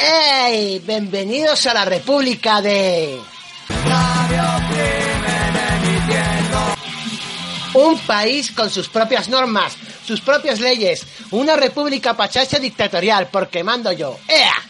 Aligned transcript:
¡Ey! 0.00 0.78
Bienvenidos 0.80 1.66
a 1.66 1.74
la 1.74 1.84
República 1.84 2.60
de... 2.60 3.18
Un 7.72 7.98
país 8.00 8.52
con 8.52 8.70
sus 8.70 8.88
propias 8.88 9.28
normas, 9.28 9.76
sus 10.06 10.20
propias 10.20 10.60
leyes, 10.60 11.06
una 11.30 11.56
república 11.56 12.14
pachacha 12.14 12.58
dictatorial, 12.58 13.28
porque 13.30 13.64
mando 13.64 13.92
yo. 13.92 14.18
¡Ea! 14.28 14.65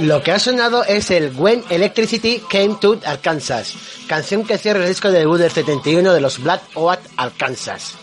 Lo 0.00 0.22
que 0.24 0.32
ha 0.32 0.40
sonado 0.40 0.82
es 0.84 1.12
el 1.12 1.32
When 1.36 1.64
Electricity 1.70 2.42
Came 2.50 2.76
to 2.80 2.98
Arkansas, 3.04 3.74
canción 4.08 4.44
que 4.44 4.58
cierra 4.58 4.80
el 4.82 4.88
disco 4.88 5.10
de 5.12 5.20
debut 5.20 5.38
del 5.38 5.52
71 5.52 6.12
de 6.12 6.20
los 6.20 6.42
Black 6.42 6.62
Oat 6.74 6.98
Arkansas. 7.16 7.96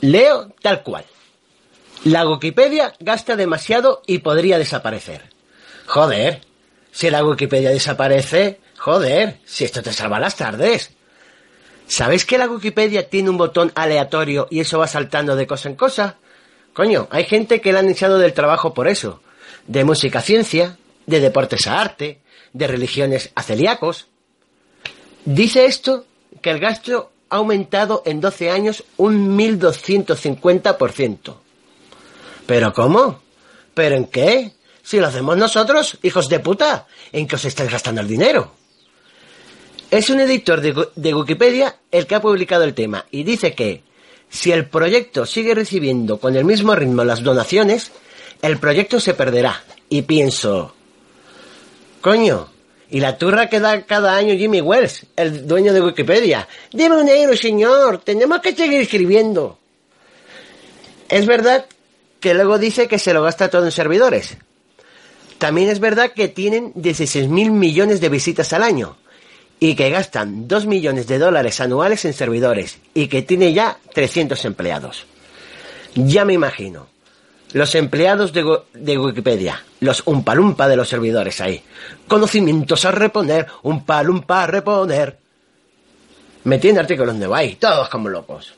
Leo 0.00 0.48
tal 0.60 0.82
cual. 0.82 1.04
La 2.02 2.28
Wikipedia 2.28 2.92
gasta 2.98 3.36
demasiado 3.36 4.02
y 4.08 4.18
podría 4.18 4.58
desaparecer. 4.58 5.22
Joder, 5.86 6.40
si 6.90 7.08
la 7.08 7.24
Wikipedia 7.24 7.70
desaparece, 7.70 8.58
joder, 8.78 9.38
si 9.44 9.64
esto 9.64 9.80
te 9.80 9.92
salva 9.92 10.18
las 10.18 10.34
tardes. 10.34 10.90
¿Sabéis 11.86 12.24
que 12.24 12.38
la 12.38 12.48
Wikipedia 12.48 13.08
tiene 13.08 13.30
un 13.30 13.36
botón 13.36 13.70
aleatorio 13.76 14.48
y 14.50 14.58
eso 14.58 14.80
va 14.80 14.88
saltando 14.88 15.36
de 15.36 15.46
cosa 15.46 15.68
en 15.68 15.76
cosa? 15.76 16.16
Coño, 16.72 17.08
hay 17.10 17.24
gente 17.24 17.60
que 17.60 17.72
la 17.72 17.80
han 17.80 17.90
echado 17.90 18.18
del 18.18 18.32
trabajo 18.32 18.72
por 18.72 18.88
eso. 18.88 19.20
De 19.66 19.84
música 19.84 20.20
a 20.20 20.22
ciencia, 20.22 20.78
de 21.06 21.20
deportes 21.20 21.66
a 21.66 21.80
arte, 21.80 22.20
de 22.52 22.66
religiones 22.66 23.30
a 23.34 23.42
celíacos. 23.42 24.08
Dice 25.24 25.66
esto 25.66 26.06
que 26.40 26.50
el 26.50 26.58
gasto 26.58 27.12
ha 27.28 27.36
aumentado 27.36 28.02
en 28.06 28.20
12 28.20 28.50
años 28.50 28.84
un 28.96 29.36
1250%. 29.38 31.36
¿Pero 32.46 32.72
cómo? 32.72 33.20
¿Pero 33.74 33.96
en 33.96 34.06
qué? 34.06 34.52
Si 34.82 34.98
lo 34.98 35.06
hacemos 35.06 35.36
nosotros, 35.36 35.98
hijos 36.02 36.28
de 36.28 36.40
puta, 36.40 36.86
¿en 37.12 37.28
qué 37.28 37.36
os 37.36 37.44
estáis 37.44 37.70
gastando 37.70 38.00
el 38.00 38.08
dinero? 38.08 38.52
Es 39.90 40.10
un 40.10 40.20
editor 40.20 40.60
de, 40.60 40.88
de 40.96 41.14
Wikipedia 41.14 41.76
el 41.90 42.06
que 42.06 42.14
ha 42.14 42.20
publicado 42.20 42.64
el 42.64 42.74
tema 42.74 43.04
y 43.10 43.24
dice 43.24 43.54
que 43.54 43.82
si 44.32 44.50
el 44.50 44.64
proyecto 44.64 45.26
sigue 45.26 45.54
recibiendo 45.54 46.16
con 46.18 46.34
el 46.34 46.46
mismo 46.46 46.74
ritmo 46.74 47.04
las 47.04 47.22
donaciones, 47.22 47.92
el 48.40 48.58
proyecto 48.58 48.98
se 48.98 49.12
perderá. 49.12 49.62
Y 49.90 50.02
pienso, 50.02 50.74
coño, 52.00 52.48
y 52.88 53.00
la 53.00 53.18
turra 53.18 53.50
que 53.50 53.60
da 53.60 53.82
cada 53.82 54.16
año 54.16 54.34
Jimmy 54.34 54.62
Wells, 54.62 55.04
el 55.16 55.46
dueño 55.46 55.74
de 55.74 55.82
Wikipedia. 55.82 56.48
Dime 56.72 56.96
un 56.96 57.08
euro, 57.08 57.36
señor, 57.36 57.98
tenemos 57.98 58.40
que 58.40 58.56
seguir 58.56 58.80
escribiendo. 58.80 59.58
Es 61.10 61.26
verdad 61.26 61.66
que 62.18 62.32
luego 62.32 62.58
dice 62.58 62.88
que 62.88 62.98
se 62.98 63.12
lo 63.12 63.22
gasta 63.22 63.50
todo 63.50 63.66
en 63.66 63.70
servidores. 63.70 64.38
También 65.36 65.68
es 65.68 65.78
verdad 65.78 66.12
que 66.12 66.28
tienen 66.28 66.72
16 66.74 67.28
mil 67.28 67.50
millones 67.50 68.00
de 68.00 68.08
visitas 68.08 68.54
al 68.54 68.62
año 68.62 68.96
y 69.62 69.76
que 69.76 69.90
gastan 69.90 70.48
2 70.48 70.66
millones 70.66 71.06
de 71.06 71.20
dólares 71.20 71.60
anuales 71.60 72.04
en 72.04 72.14
servidores 72.14 72.80
y 72.94 73.06
que 73.06 73.22
tiene 73.22 73.52
ya 73.52 73.78
300 73.94 74.44
empleados. 74.44 75.06
Ya 75.94 76.24
me 76.24 76.32
imagino. 76.32 76.88
Los 77.52 77.76
empleados 77.76 78.32
de, 78.32 78.44
de 78.74 78.98
Wikipedia, 78.98 79.62
los 79.78 80.02
umpalumpa 80.04 80.66
de 80.66 80.74
los 80.74 80.88
servidores 80.88 81.40
ahí. 81.40 81.62
Conocimientos 82.08 82.84
a 82.86 82.90
reponer, 82.90 83.46
un 83.62 83.84
palumpa 83.84 84.42
a 84.42 84.46
reponer. 84.48 85.16
Metiendo 86.42 86.80
artículos 86.80 87.16
de 87.20 87.32
ahí, 87.32 87.54
todos 87.54 87.88
como 87.88 88.08
locos. 88.08 88.54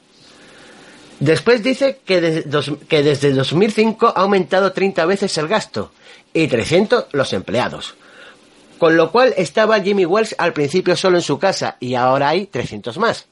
Después 1.21 1.63
dice 1.63 2.01
que, 2.03 2.23
desde, 2.23 2.77
que 2.89 3.03
desde 3.03 3.35
2005 3.35 4.07
ha 4.17 4.23
aumentado 4.23 4.73
30 4.73 5.05
veces 5.05 5.37
el 5.37 5.49
gasto 5.49 5.93
y 6.33 6.47
300 6.47 7.09
los 7.13 7.35
empleados. 7.35 7.95
Con 8.85 8.99
lo 8.99 9.11
cual 9.11 9.33
estaba 9.39 9.81
Jimmy 9.81 10.05
Wells 10.05 10.35
al 10.37 10.53
principio 10.53 10.95
solo 10.95 11.17
en 11.17 11.23
su 11.23 11.39
casa 11.39 11.79
y 11.81 11.95
ahora 11.95 12.29
hay 12.29 12.45
300 12.45 12.99
más. 12.99 13.29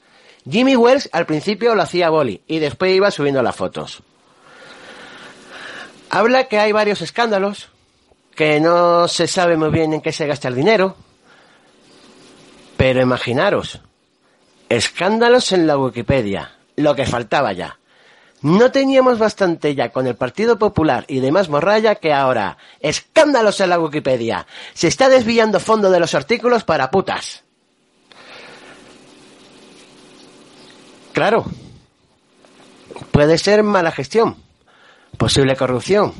Jimmy 0.49 0.75
Wells 0.75 1.09
al 1.11 1.27
principio 1.27 1.75
lo 1.75 1.83
hacía 1.83 2.09
boli 2.09 2.41
y 2.47 2.57
después 2.57 2.91
iba 2.95 3.11
subiendo 3.11 3.43
las 3.43 3.55
fotos. 3.55 4.01
Habla 6.09 6.45
que 6.45 6.57
hay 6.57 6.71
varios 6.71 7.03
escándalos, 7.03 7.69
que 8.33 8.59
no 8.59 9.07
se 9.07 9.27
sabe 9.27 9.55
muy 9.55 9.69
bien 9.69 9.93
en 9.93 10.01
qué 10.01 10.11
se 10.11 10.25
gasta 10.25 10.47
el 10.47 10.55
dinero, 10.55 10.95
pero 12.75 13.03
imaginaros, 13.03 13.79
escándalos 14.69 15.51
en 15.51 15.67
la 15.67 15.77
Wikipedia, 15.77 16.55
lo 16.77 16.95
que 16.95 17.05
faltaba 17.05 17.53
ya. 17.53 17.77
No 18.43 18.71
teníamos 18.73 19.19
bastante 19.19 19.73
ya 19.73 19.89
con 19.89 20.05
el 20.05 20.15
Partido 20.15 20.59
Popular 20.59 21.05
y 21.07 21.21
demás 21.21 21.47
morralla 21.47 21.95
que 21.95 22.11
ahora, 22.11 22.57
escándalos 22.81 23.61
en 23.61 23.69
la 23.69 23.79
Wikipedia, 23.79 24.45
se 24.73 24.89
está 24.89 25.07
desviando 25.07 25.61
fondo 25.61 25.89
de 25.89 26.01
los 26.01 26.13
artículos 26.13 26.65
para 26.65 26.91
putas. 26.91 27.45
Claro, 31.13 31.45
puede 33.11 33.37
ser 33.37 33.63
mala 33.63 33.91
gestión, 33.91 34.35
posible 35.17 35.55
corrupción. 35.55 36.13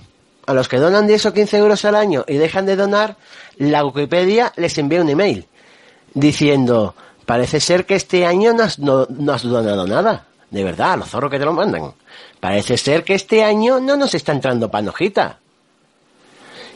A 0.46 0.54
los 0.54 0.70
que 0.70 0.78
donan 0.78 1.08
10 1.08 1.26
o 1.26 1.34
15 1.34 1.58
euros 1.58 1.84
al 1.84 1.96
año 1.96 2.24
y 2.26 2.36
dejan 2.38 2.66
de 2.66 2.78
donar, 2.78 3.18
la 3.58 3.84
Wikipedia 3.84 4.54
les 4.56 4.78
envía 4.78 5.02
un 5.02 5.10
email 5.10 5.48
diciendo, 6.14 6.96
parece 7.26 7.60
ser 7.60 7.86
que 7.86 7.96
este 7.96 8.26
año 8.26 8.54
no 8.54 8.64
has, 8.64 8.80
no, 8.80 9.08
no 9.10 9.34
has 9.34 9.44
donado 9.44 9.86
nada. 9.88 10.28
De 10.54 10.64
verdad, 10.64 11.00
los 11.00 11.10
zorros 11.10 11.32
que 11.32 11.40
te 11.40 11.46
lo 11.46 11.52
mandan. 11.52 11.96
Parece 12.40 12.78
ser 12.78 13.04
que 13.04 13.16
este 13.16 13.44
año 13.44 13.80
no 13.80 13.98
nos 13.98 14.14
está 14.14 14.34
entrando 14.34 14.70
panojita. 14.70 15.40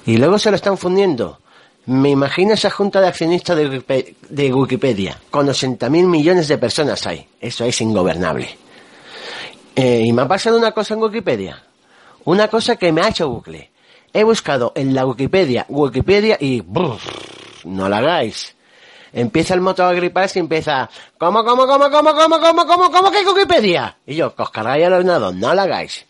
Y 0.03 0.17
luego 0.17 0.39
se 0.39 0.49
lo 0.49 0.55
están 0.55 0.79
fundiendo. 0.79 1.39
Me 1.85 2.09
imagino 2.09 2.55
esa 2.55 2.71
junta 2.71 2.99
de 2.99 3.07
accionistas 3.07 3.55
de 3.55 4.51
Wikipedia, 4.51 5.21
con 5.29 5.45
80.000 5.45 5.89
millones 6.07 6.47
de 6.47 6.57
personas 6.57 7.05
ahí. 7.05 7.27
Eso 7.39 7.65
es 7.65 7.79
ingobernable. 7.79 8.49
Eh, 9.75 10.01
y 10.05 10.11
me 10.11 10.23
ha 10.23 10.27
pasado 10.27 10.57
una 10.57 10.71
cosa 10.71 10.95
en 10.95 11.03
Wikipedia. 11.03 11.61
Una 12.25 12.47
cosa 12.47 12.77
que 12.77 12.91
me 12.91 13.01
ha 13.01 13.09
hecho 13.09 13.29
bucle. 13.29 13.69
He 14.11 14.23
buscado 14.23 14.71
en 14.73 14.95
la 14.95 15.05
Wikipedia, 15.05 15.67
Wikipedia 15.69 16.35
y... 16.41 16.63
no 17.63 17.87
la 17.87 17.97
hagáis 17.99 18.56
empieza 19.21 19.53
el 19.55 19.61
motor 19.61 19.85
a 19.87 19.93
griparse 19.93 20.39
y 20.39 20.41
empieza, 20.41 20.89
¿cómo, 21.17 21.43
cómo, 21.43 21.65
cómo, 21.65 21.89
cómo, 21.89 22.13
cómo, 22.13 22.39
cómo, 22.39 22.65
cómo, 22.65 22.91
cómo 22.91 23.11
que 23.11 23.25
Wikipedia? 23.25 23.97
Y 24.05 24.15
yo, 24.15 24.35
que 24.35 24.43
os 24.43 24.51
cargáis 24.51 24.85
el 24.85 24.93
ordenador, 24.93 25.33
no 25.33 25.53
lo 25.53 25.61
hagáis. 25.61 26.05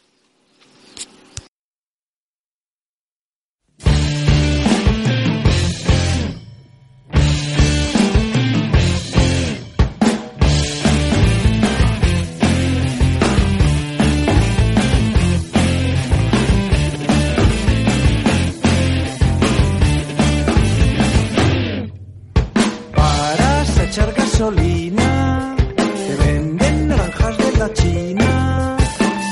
Gasolina, 24.38 25.56
te 25.76 26.16
venden 26.16 26.88
naranjas 26.90 27.38
de 27.40 27.58
la 27.58 27.74
China, 27.74 28.78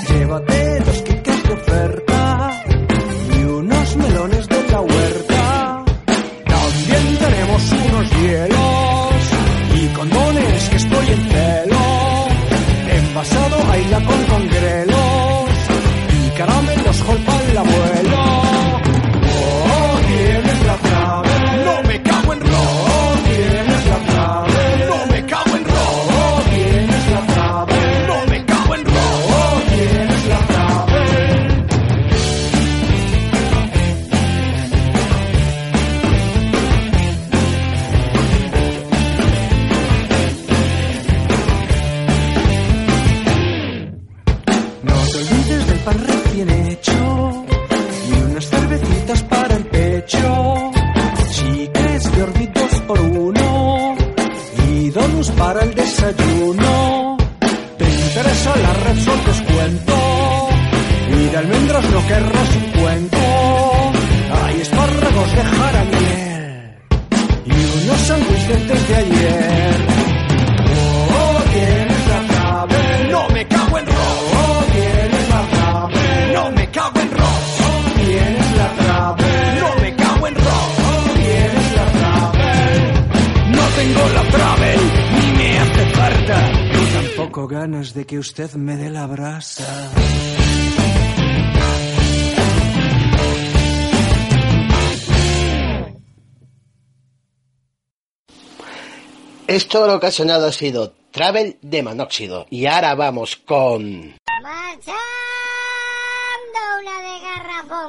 llévate 0.10 0.80
dos 0.80 1.02
quiques 1.04 1.44
de 1.44 1.54
oferta 1.54 2.15
usted 88.38 88.56
me 88.58 88.75
dé 88.75 88.89
la 88.89 89.08
brasa. 89.08 89.63
Esto 99.48 99.86
lo 99.86 99.94
ha 99.94 99.96
ocasionado 99.96 100.48
ha 100.48 100.51
sido 100.51 100.92
Travel 101.12 101.58
de 101.62 101.82
Monóxido. 101.82 102.46
Y 102.50 102.65
ahora 102.65 102.94
vamos 102.96 103.38
con... 103.38 104.18
Marchando 104.44 105.00
una 106.82 107.01
de 107.08 107.20
garrafón. 107.22 107.88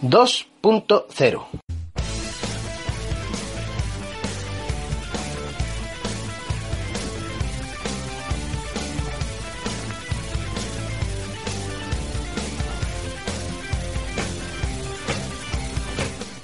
2.0. 0.00 1.65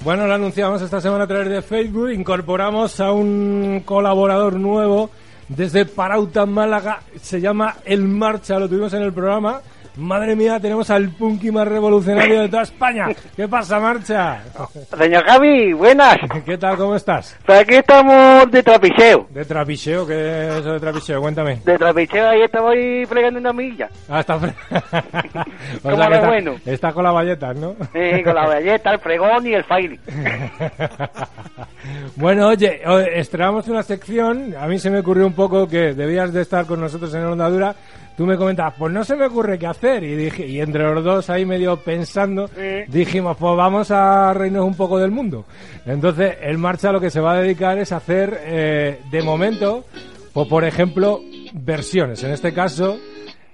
Bueno, 0.03 0.27
lo 0.27 0.33
anunciamos 0.33 0.81
esta 0.81 0.99
semana 0.99 1.23
a 1.23 1.27
través 1.27 1.47
de 1.47 1.61
Facebook. 1.61 2.11
Incorporamos 2.11 2.99
a 2.99 3.13
un 3.13 3.83
colaborador 3.85 4.55
nuevo 4.55 5.09
desde 5.47 5.85
Parauta, 5.85 6.45
Málaga. 6.45 6.99
Se 7.21 7.39
llama 7.39 7.77
El 7.85 8.09
Marcha, 8.09 8.59
lo 8.59 8.67
tuvimos 8.67 8.93
en 8.95 9.03
el 9.03 9.13
programa. 9.13 9.61
Madre 9.95 10.35
mía, 10.35 10.59
tenemos 10.59 10.89
al 10.89 11.09
punky 11.09 11.51
más 11.51 11.67
revolucionario 11.67 12.41
de 12.41 12.49
toda 12.49 12.63
España. 12.63 13.09
¿Qué 13.35 13.47
pasa, 13.47 13.79
Marcha? 13.79 14.41
Señor 14.97 15.23
Javi, 15.23 15.71
buenas. 15.73 16.17
¿Qué 16.43 16.57
tal? 16.57 16.77
¿Cómo 16.77 16.95
estás? 16.95 17.37
Pues 17.45 17.59
aquí 17.59 17.75
estamos 17.75 18.49
de 18.49 18.63
trapicheo. 18.63 19.27
¿De 19.29 19.45
trapicheo? 19.45 20.07
¿Qué 20.07 20.47
es 20.47 20.53
eso 20.55 20.73
de 20.73 20.79
trapicheo? 20.79 21.21
Cuéntame. 21.21 21.57
De 21.63 21.77
trapicheo, 21.77 22.27
ahí 22.27 22.41
estamos 22.41 22.71
ahí 22.71 23.05
fregando 23.05 23.39
una 23.39 23.53
milla. 23.53 23.87
Ah, 24.09 24.21
está... 24.21 24.39
fre- 24.39 24.55
o 25.83 25.83
¿Cómo 25.83 25.95
sea 25.95 26.07
que 26.07 26.15
está, 26.15 26.27
bueno? 26.27 26.55
está 26.65 26.91
con 26.93 27.03
las 27.03 27.13
valletas, 27.13 27.55
¿no? 27.55 27.75
Sí, 27.93 28.23
con 28.23 28.33
la 28.33 28.47
galleta, 28.47 28.93
el 28.93 28.99
fregón 28.99 29.45
y 29.45 29.53
el 29.53 29.63
faili. 29.63 29.99
bueno, 32.15 32.47
oye, 32.47 32.81
estrenamos 33.13 33.67
una 33.67 33.83
sección. 33.83 34.55
A 34.59 34.65
mí 34.65 34.79
se 34.79 34.89
me 34.89 34.99
ocurrió 34.99 35.27
un 35.27 35.33
poco 35.33 35.67
que 35.67 35.93
debías 35.93 36.33
de 36.33 36.41
estar 36.41 36.65
con 36.65 36.81
nosotros 36.81 37.13
en 37.13 37.25
Onda 37.25 37.47
Dura. 37.47 37.75
Tú 38.15 38.25
me 38.27 38.37
comentabas, 38.37 38.75
pues 38.77 38.93
no 38.93 39.03
se 39.03 39.15
me 39.15 39.25
ocurre 39.25 39.57
qué 39.57 39.65
hacer. 39.67 40.03
Y 40.03 40.15
dije, 40.15 40.45
y 40.45 40.61
entre 40.61 40.83
los 40.93 41.03
dos 41.03 41.29
ahí 41.31 41.45
medio 41.45 41.77
pensando, 41.77 42.47
Sí. 42.47 42.83
dijimos, 42.87 43.35
pues 43.37 43.57
vamos 43.57 43.89
a 43.91 44.33
reírnos 44.33 44.65
un 44.65 44.75
poco 44.75 44.99
del 44.99 45.09
mundo. 45.11 45.45
Entonces, 45.85 46.37
el 46.41 46.57
marcha 46.59 46.91
lo 46.91 47.01
que 47.01 47.09
se 47.09 47.19
va 47.19 47.33
a 47.33 47.41
dedicar 47.41 47.77
es 47.79 47.91
hacer, 47.91 48.39
eh, 48.45 48.99
de 49.09 49.21
momento, 49.23 49.85
o 50.33 50.47
por 50.47 50.63
ejemplo, 50.63 51.21
versiones. 51.53 52.23
En 52.23 52.31
este 52.31 52.53
caso, 52.53 52.97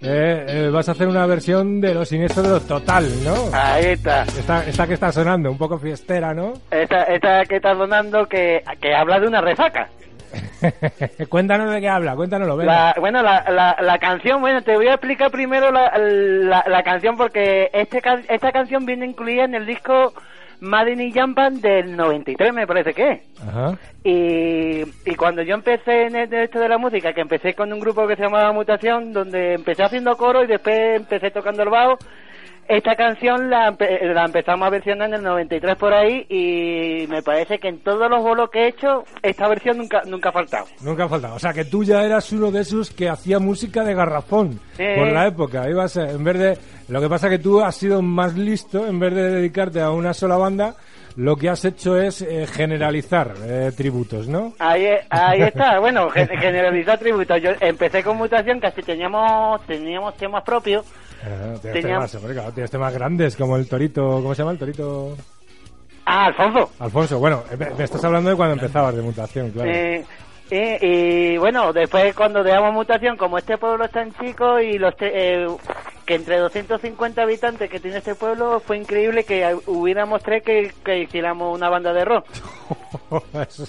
eh, 0.01 0.46
eh, 0.48 0.70
vas 0.72 0.88
a 0.89 0.94
hacer 0.94 1.08
una 1.08 1.25
versión 1.25 1.80
de 1.82 1.94
los 1.94 2.08
siniestros 2.10 2.46
de 2.46 2.51
lo 2.54 2.60
total, 2.62 3.06
¿no? 3.24 3.36
Ahí 3.54 3.86
está. 3.88 4.24
Esta, 4.24 4.66
esta 4.66 4.88
que 4.88 4.94
está 4.94 5.12
sonando, 5.12 5.51
un 5.51 5.58
poco 5.58 5.78
fiestera, 5.78 6.34
¿no? 6.34 6.54
Esta, 6.72 7.04
esta 7.04 7.46
que 7.46 7.58
está 7.58 7.75
sonando 7.75 8.25
que, 8.28 8.62
que 8.82 8.94
habla 8.94 9.20
de 9.20 9.28
una 9.28 9.42
resaca. 9.42 9.89
cuéntanos 11.29 11.71
de 11.74 11.81
qué 11.81 11.89
habla, 11.89 12.15
cuéntanoslo. 12.15 12.57
La, 12.63 12.95
bueno, 13.00 13.21
la, 13.21 13.43
la, 13.50 13.77
la 13.81 13.98
canción, 14.00 14.41
bueno, 14.41 14.62
te 14.62 14.75
voy 14.75 14.88
a 14.88 14.93
explicar 14.93 15.31
primero 15.31 15.71
la, 15.71 16.83
canción 16.83 17.17
porque 17.17 17.69
este, 17.74 18.01
can- 18.01 18.25
esta 18.29 18.51
canción 18.51 18.86
viene 18.86 19.05
incluida 19.05 19.43
en 19.43 19.55
el 19.55 19.65
disco 19.65 20.13
Madden 20.62 21.00
y 21.01 21.12
Jampan 21.12 21.62
del 21.62 21.95
93, 21.95 22.53
me 22.53 22.67
parece 22.67 22.93
que 22.93 23.12
es. 23.12 23.21
Ajá. 23.48 23.77
Y, 24.03 24.81
y 25.05 25.15
cuando 25.15 25.41
yo 25.41 25.55
empecé 25.55 26.07
en 26.07 26.15
el- 26.15 26.33
esto 26.33 26.59
de 26.59 26.69
la 26.69 26.77
música, 26.77 27.13
que 27.13 27.21
empecé 27.21 27.53
con 27.53 27.71
un 27.71 27.79
grupo 27.79 28.07
que 28.07 28.15
se 28.15 28.24
llamaba 28.24 28.51
Mutación, 28.51 29.13
donde 29.13 29.53
empecé 29.53 29.83
haciendo 29.83 30.15
coro 30.17 30.43
y 30.43 30.48
después 30.48 30.98
empecé 30.98 31.31
tocando 31.31 31.63
el 31.63 31.69
bajo, 31.69 31.98
esta 32.69 32.95
canción 32.95 33.49
la, 33.49 33.71
empe- 33.71 34.01
la 34.13 34.25
empezamos 34.25 34.65
a 34.65 34.69
versionar 34.69 35.09
en 35.09 35.15
el 35.15 35.23
93 35.23 35.75
por 35.75 35.93
ahí 35.93 36.25
y 36.29 37.07
me 37.07 37.21
parece 37.21 37.57
que 37.59 37.67
en 37.67 37.79
todos 37.79 38.09
los 38.09 38.21
bolos 38.23 38.49
que 38.49 38.59
he 38.63 38.67
hecho, 38.69 39.03
esta 39.23 39.47
versión 39.49 39.77
nunca, 39.79 40.01
nunca 40.05 40.29
ha 40.29 40.31
faltado. 40.31 40.67
Nunca 40.81 41.03
ha 41.05 41.09
faltado. 41.09 41.35
O 41.35 41.39
sea, 41.39 41.51
que 41.51 41.65
tú 41.65 41.83
ya 41.83 42.03
eras 42.03 42.31
uno 42.31 42.51
de 42.51 42.61
esos 42.61 42.91
que 42.91 43.09
hacía 43.09 43.39
música 43.39 43.83
de 43.83 43.95
garrafón 43.95 44.59
Sí. 44.77 44.85
por 44.95 45.11
la 45.11 45.27
época. 45.27 45.69
Ibas 45.69 45.97
a- 45.97 46.11
en 46.11 46.23
vez 46.23 46.38
de 46.39 46.57
lo 46.88 47.01
que 47.01 47.09
pasa 47.09 47.27
que 47.29 47.39
tú 47.39 47.59
has 47.61 47.75
sido 47.75 48.01
más 48.01 48.35
listo 48.35 48.88
en 48.88 48.99
vez 48.99 49.13
de 49.13 49.31
dedicarte 49.31 49.81
a 49.81 49.89
una 49.91 50.13
sola 50.13 50.38
banda. 50.38 50.75
Lo 51.15 51.35
que 51.35 51.49
has 51.49 51.65
hecho 51.65 51.99
es 51.99 52.21
eh, 52.21 52.45
generalizar 52.47 53.33
eh, 53.43 53.71
tributos, 53.75 54.27
¿no? 54.29 54.53
Ahí, 54.59 54.85
ahí 55.09 55.41
está, 55.41 55.79
bueno, 55.81 56.09
gen- 56.11 56.29
generalizar 56.29 56.97
tributos. 56.99 57.41
Yo 57.41 57.49
empecé 57.59 58.03
con 58.03 58.15
Mutación, 58.17 58.59
casi 58.59 58.83
teníamos, 58.83 59.59
teníamos 59.65 60.15
temas 60.15 60.43
propios. 60.43 60.85
Tienes, 61.21 61.61
Tenía- 61.61 61.81
temas, 61.81 62.15
hombre, 62.15 62.33
claro, 62.33 62.51
tienes 62.53 62.71
temas 62.71 62.93
grandes 62.93 63.35
como 63.35 63.57
el 63.57 63.67
Torito, 63.67 64.01
¿cómo 64.21 64.33
se 64.33 64.41
llama 64.41 64.51
el 64.51 64.57
Torito? 64.59 65.17
Ah, 66.05 66.25
Alfonso. 66.27 66.71
Alfonso, 66.79 67.19
bueno, 67.19 67.43
eh, 67.51 67.57
me 67.57 67.69
me 67.71 67.83
estás 67.83 68.03
hablando 68.03 68.29
de 68.29 68.35
cuando 68.35 68.53
empezabas 68.55 68.95
de 68.95 69.01
mutación, 69.01 69.51
claro. 69.51 69.69
Eh, 69.69 70.05
eh, 70.49 70.79
y 70.81 71.38
bueno, 71.38 71.71
después 71.73 72.15
cuando 72.15 72.41
dejamos 72.43 72.73
mutación, 72.73 73.17
como 73.17 73.38
este 73.38 73.57
pueblo 73.57 73.85
es 73.85 73.91
tan 73.91 74.11
chico 74.13 74.59
y 74.59 74.79
los 74.79 74.95
te- 74.97 75.43
eh, 75.43 75.47
que 76.10 76.16
entre 76.16 76.39
250 76.39 77.22
habitantes 77.22 77.70
que 77.70 77.80
tiene 77.80 78.00
este 78.00 78.16
pueblo, 78.16 78.60
fue 78.62 78.78
increíble 78.78 79.24
que 79.24 79.56
hubiéramos 79.68 80.24
tres 80.24 80.42
que, 80.42 80.74
que 80.84 81.01
hiciéramos 81.04 81.56
una 81.56 81.70
banda 81.70 81.94
de 81.94 82.04
rock. 82.04 82.25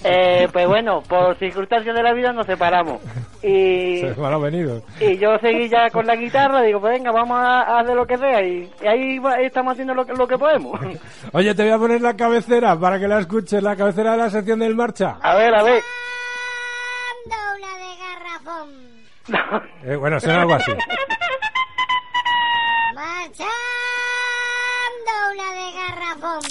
Eh, 0.03 0.47
pues 0.51 0.67
bueno, 0.67 1.01
por 1.07 1.35
circunstancias 1.37 1.95
de 1.95 2.03
la 2.03 2.13
vida 2.13 2.31
nos 2.31 2.45
separamos. 2.45 3.01
Y, 3.41 3.97
Se 4.01 4.13
me 4.17 4.27
han 4.27 4.41
venido. 4.41 4.81
y 4.99 5.17
yo 5.17 5.37
seguí 5.39 5.67
ya 5.69 5.89
con 5.91 6.05
la 6.05 6.15
guitarra, 6.15 6.61
digo, 6.61 6.79
pues 6.79 6.93
venga, 6.93 7.11
vamos 7.11 7.37
a, 7.39 7.61
a 7.61 7.79
hacer 7.79 7.95
lo 7.95 8.05
que 8.05 8.17
sea. 8.17 8.41
Y, 8.43 8.69
y 8.83 8.87
ahí 8.87 9.19
va- 9.19 9.39
estamos 9.41 9.73
haciendo 9.73 9.93
lo 9.95 10.05
que, 10.05 10.13
lo 10.13 10.27
que 10.27 10.37
podemos. 10.37 10.79
Oye, 11.33 11.53
te 11.55 11.63
voy 11.63 11.71
a 11.71 11.77
poner 11.77 12.01
la 12.01 12.15
cabecera 12.15 12.75
para 12.79 12.99
que 12.99 13.07
la 13.07 13.19
escuches, 13.19 13.61
la 13.63 13.75
cabecera 13.75 14.11
de 14.11 14.17
la 14.17 14.29
sección 14.29 14.59
del 14.59 14.75
marcha. 14.75 15.17
A 15.21 15.35
ver, 15.35 15.53
a 15.55 15.63
ver. 15.63 15.81
Una 17.25 17.77
de 17.77 17.97
garrafón. 19.33 19.89
Eh, 19.91 19.95
bueno, 19.95 20.19
suena 20.19 20.41
algo 20.41 20.53
así. 20.55 20.71
Marchando 23.01 23.41
una 25.33 25.47
de 25.55 25.67
garrafón. 25.73 26.41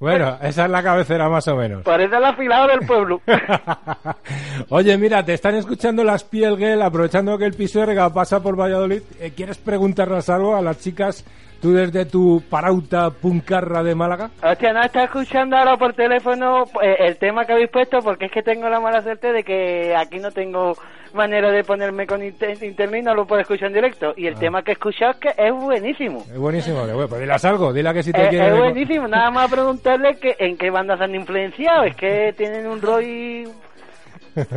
Bueno, 0.00 0.38
esa 0.42 0.64
es 0.64 0.70
la 0.70 0.82
cabecera 0.82 1.28
más 1.28 1.46
o 1.46 1.54
menos. 1.54 1.84
Parece 1.84 2.16
el 2.16 2.24
afilado 2.24 2.66
del 2.66 2.80
pueblo. 2.80 3.20
Oye, 4.70 4.98
mira, 4.98 5.24
te 5.24 5.34
están 5.34 5.54
escuchando 5.54 6.02
las 6.02 6.24
Piel 6.24 6.56
Girl, 6.56 6.82
aprovechando 6.82 7.38
que 7.38 7.44
el 7.44 7.54
Pisuerga 7.54 8.12
pasa 8.12 8.42
por 8.42 8.58
Valladolid. 8.58 9.02
eh, 9.20 9.30
¿Quieres 9.36 9.58
preguntarles 9.58 10.28
algo 10.30 10.56
a 10.56 10.62
las 10.62 10.80
chicas, 10.80 11.24
tú 11.62 11.72
desde 11.72 12.06
tu 12.06 12.42
parauta 12.50 13.10
puncarra 13.10 13.84
de 13.84 13.94
Málaga? 13.94 14.30
Hostia, 14.42 14.72
no 14.72 14.82
está 14.82 15.04
escuchando 15.04 15.56
ahora 15.56 15.76
por 15.76 15.94
teléfono 15.94 16.64
eh, 16.82 16.96
el 16.98 17.18
tema 17.18 17.44
que 17.44 17.52
habéis 17.52 17.70
puesto 17.70 18.00
porque 18.00 18.26
es 18.26 18.32
que 18.32 18.42
tengo 18.42 18.68
la 18.68 18.80
mala 18.80 19.00
suerte 19.00 19.32
de 19.32 19.44
que 19.44 19.94
aquí 19.96 20.18
no 20.18 20.32
tengo 20.32 20.76
manera 21.14 21.50
de 21.50 21.64
ponerme 21.64 22.06
con 22.06 22.22
inter- 22.22 22.62
internet 22.62 23.00
y 23.02 23.04
no 23.04 23.14
lo 23.14 23.26
puedo 23.26 23.40
escuchar 23.42 23.68
en 23.68 23.74
directo. 23.74 24.14
Y 24.16 24.26
el 24.26 24.34
Ah. 24.34 24.38
tema 24.38 24.62
que 24.62 24.72
he 24.72 24.74
escuchado 24.74 25.12
es 25.12 25.16
que 25.18 25.28
es 25.36 25.52
buenísimo. 25.52 26.24
Es 26.30 26.38
buenísimo, 26.38 26.84
pues 27.08 27.20
dilas 27.20 27.44
algo, 27.44 27.72
dile 27.72 27.92
que 27.94 28.02
si 28.02 28.12
te 28.12 28.22
Es, 28.24 28.28
quiere... 28.28 28.48
es 28.48 28.58
buenísimo, 28.58 29.08
nada 29.08 29.30
más 29.30 29.50
preguntarle 29.50 30.16
que, 30.16 30.36
en 30.38 30.56
qué 30.56 30.70
bandas 30.70 31.00
han 31.00 31.14
influenciado. 31.14 31.84
Es 31.84 31.96
que 31.96 32.32
tienen 32.36 32.66
un 32.66 32.80
rollo... 32.82 33.50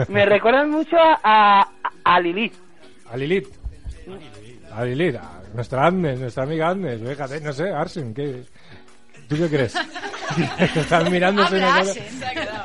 Me 0.10 0.25
recuerdan 0.25 0.70
mucho 0.70 0.98
a, 0.98 1.18
a, 1.24 1.70
a 2.03 2.20
Lilith. 2.20 2.53
A 3.12 3.15
Lilith. 3.15 3.48
A 4.74 4.84
Lilith, 4.84 5.15
a 5.15 5.41
nuestra 5.53 5.86
Agnes, 5.86 6.20
nuestra 6.20 6.44
amiga 6.44 6.70
Agnes. 6.70 7.00
Fíjate, 7.01 7.39
no 7.41 7.53
sé, 7.53 7.70
Arsen, 7.72 8.13
¿qué... 8.13 8.44
¿Tú 9.29 9.38
qué 9.38 9.48
crees? 9.48 9.74
Te 10.74 10.79
están 10.81 11.09
mirando. 11.12 11.48
se 11.48 11.55
ha 11.57 11.59
quedado. 11.59 11.83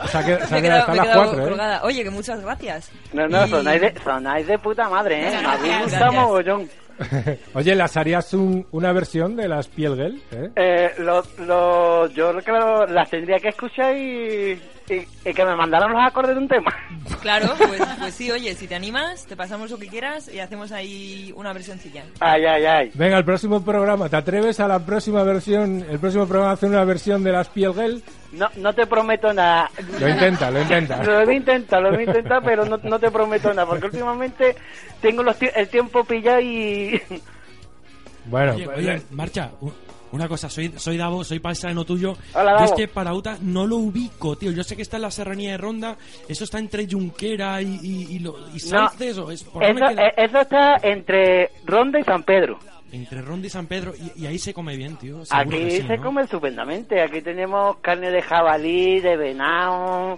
Se 0.08 0.18
ha 0.18 0.24
quedado- 0.24 0.46
se 0.46 0.52
Me 0.54 0.58
ha 0.58 0.62
quedado 0.62 0.86
me 0.88 0.94
he 0.96 1.00
quedado 1.02 1.22
cuatro, 1.24 1.42
¿eh? 1.44 1.48
colgada. 1.48 1.82
Oye, 1.84 2.02
que 2.04 2.10
muchas 2.10 2.40
gracias. 2.42 2.90
No, 3.12 3.28
no, 3.28 3.46
Y- 3.46 3.50
sonáis 3.50 3.80
de, 3.80 3.94
sonáis 4.02 4.46
de 4.46 4.58
puta 4.58 4.88
madre, 4.88 5.28
¿eh? 5.28 5.30
Me 5.30 5.36
habéis 5.36 5.42
Gracias, 5.62 5.82
gustado 5.82 6.04
gracias. 6.12 6.22
mogollón. 6.22 6.68
Oye, 7.54 7.74
¿las 7.74 7.96
harías 7.96 8.32
un- 8.34 8.66
una 8.70 8.92
versión 8.92 9.34
de 9.36 9.48
las 9.48 9.66
Piel 9.68 9.94
Girl? 9.96 10.22
¿Eh? 10.32 10.50
Eh, 10.56 10.90
lo, 10.98 11.22
lo, 11.38 12.06
yo 12.08 12.32
creo 12.42 12.86
que 12.86 12.92
las 12.92 13.10
tendría 13.10 13.38
que 13.40 13.48
escuchar 13.48 13.96
y, 13.96 14.60
y, 14.88 15.28
y 15.28 15.32
que 15.34 15.44
me 15.44 15.56
mandaran 15.56 15.92
los 15.92 16.02
acordes 16.04 16.34
de 16.36 16.42
un 16.42 16.48
tema. 16.48 16.72
Claro, 17.20 17.54
pues, 17.56 17.80
pues 17.98 18.14
sí, 18.14 18.30
oye, 18.30 18.54
si 18.54 18.66
te 18.66 18.74
animas, 18.74 19.24
te 19.26 19.34
pasamos 19.34 19.70
lo 19.70 19.78
que 19.78 19.86
quieras 19.88 20.28
y 20.32 20.40
hacemos 20.40 20.72
ahí 20.72 21.32
una 21.36 21.54
versioncilla. 21.54 22.04
Ay, 22.20 22.44
ay, 22.44 22.64
ay. 22.66 22.90
Venga, 22.94 23.16
el 23.16 23.24
próximo 23.24 23.64
programa, 23.64 24.10
¿te 24.10 24.16
atreves 24.16 24.60
a 24.60 24.68
la 24.68 24.78
próxima 24.84 25.22
versión, 25.22 25.86
el 25.88 25.98
próximo 25.98 26.26
programa 26.26 26.50
a 26.50 26.54
hacer 26.54 26.68
una 26.68 26.84
versión 26.84 27.24
de 27.24 27.32
las 27.32 27.48
Piel 27.48 27.72
Girl? 27.72 28.02
No, 28.32 28.48
no 28.56 28.74
te 28.74 28.86
prometo 28.86 29.32
nada. 29.32 29.70
Lo 29.98 30.06
intenta, 30.08 30.50
lo 30.50 30.60
intenta. 30.60 31.02
Lo 31.02 31.24
voy 31.24 31.34
a 31.34 31.36
intentar, 31.38 31.82
lo 31.82 31.90
voy 31.92 32.00
a 32.00 32.02
intentar, 32.04 32.42
pero 32.44 32.64
no, 32.66 32.76
no 32.82 32.98
te 32.98 33.10
prometo 33.10 33.48
nada, 33.54 33.66
porque 33.66 33.86
últimamente 33.86 34.54
tengo 35.00 35.22
los 35.22 35.36
el 35.40 35.68
tiempo 35.68 36.04
pillado 36.04 36.40
y... 36.40 37.00
Bueno, 38.26 38.54
Oye, 38.54 38.64
pues, 38.66 38.78
oye, 38.78 39.02
marcha, 39.10 39.50
u- 39.60 39.70
Una 40.14 40.28
cosa, 40.28 40.48
soy, 40.48 40.72
soy 40.76 40.96
Davo, 40.96 41.24
soy 41.24 41.40
paisano 41.40 41.84
tuyo. 41.84 42.16
Hola, 42.34 42.52
Yo 42.58 42.64
es 42.64 42.70
Davo. 42.70 42.76
que 42.76 42.86
Parauta 42.88 43.36
no 43.42 43.66
lo 43.66 43.76
ubico, 43.78 44.36
tío. 44.36 44.52
Yo 44.52 44.62
sé 44.62 44.76
que 44.76 44.82
está 44.82 44.96
en 44.96 45.02
la 45.02 45.10
serranía 45.10 45.50
de 45.50 45.56
Ronda. 45.58 45.96
¿Eso 46.28 46.44
está 46.44 46.60
entre 46.60 46.86
Junquera 46.88 47.60
y, 47.60 47.80
y, 47.82 48.06
y, 48.14 48.18
lo- 48.20 48.36
y 48.54 48.58
No? 48.70 48.86
¿O 49.24 49.30
es, 49.32 49.42
por 49.42 49.64
eso, 49.64 49.74
queda? 49.88 50.06
eh, 50.06 50.14
eso 50.16 50.38
está 50.40 50.76
entre 50.84 51.50
Ronda 51.64 51.98
y 51.98 52.04
San 52.04 52.22
Pedro. 52.22 52.60
Entre 52.92 53.20
Ronda 53.22 53.48
y 53.48 53.50
San 53.50 53.66
Pedro. 53.66 53.92
Y, 54.16 54.22
y 54.22 54.26
ahí 54.28 54.38
se 54.38 54.54
come 54.54 54.76
bien, 54.76 54.96
tío. 54.96 55.24
Seguro 55.24 55.56
Aquí 55.56 55.70
sí, 55.72 55.82
se 55.84 55.96
¿no? 55.96 56.02
come 56.04 56.22
estupendamente. 56.22 57.02
Aquí 57.02 57.20
tenemos 57.20 57.78
carne 57.78 58.12
de 58.12 58.22
jabalí, 58.22 59.00
de 59.00 59.16
venado, 59.16 60.16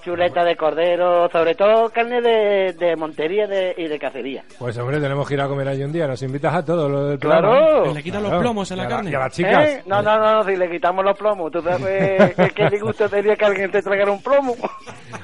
chuleta 0.00 0.44
de 0.44 0.56
cordero, 0.56 1.28
sobre 1.30 1.54
todo 1.54 1.88
carne 1.90 2.20
de, 2.20 2.72
de 2.72 2.96
montería 2.96 3.46
de- 3.46 3.74
y 3.76 3.86
de 3.88 3.98
cacería. 3.98 4.44
Pues 4.58 4.76
hombre, 4.78 5.00
tenemos 5.00 5.26
que 5.28 5.34
ir 5.34 5.40
a 5.40 5.48
comer 5.48 5.68
allí 5.68 5.82
un 5.82 5.92
día. 5.92 6.06
Nos 6.06 6.22
invitas 6.22 6.54
a 6.54 6.64
todos 6.64 6.90
lo 6.90 7.06
del 7.06 7.18
programa. 7.18 7.48
¡Claro! 7.48 7.94
Le 7.94 8.02
quitan 8.02 8.22
los 8.22 8.32
plomos 8.40 8.70
a 8.72 8.76
la 8.76 8.84
Y 8.84 8.88
carne. 8.88 9.10
Y 9.10 9.14
a 9.14 9.18
las 9.18 9.32
chicas. 9.32 9.68
¿Eh? 9.68 9.82
No, 9.86 10.02
no, 10.02 10.18
no, 10.18 10.44
si 10.44 10.56
le 10.56 10.70
quitamos 10.70 11.04
los 11.04 11.16
plomos, 11.18 11.50
tú 11.52 11.60
sabes 11.62 12.34
que 12.34 12.48
qué 12.50 12.70
disgusto 12.70 13.08
sería 13.08 13.36
que 13.36 13.44
alguien 13.44 13.70
te 13.70 13.82
tragara 13.82 14.10
un 14.10 14.22
plomo. 14.22 14.54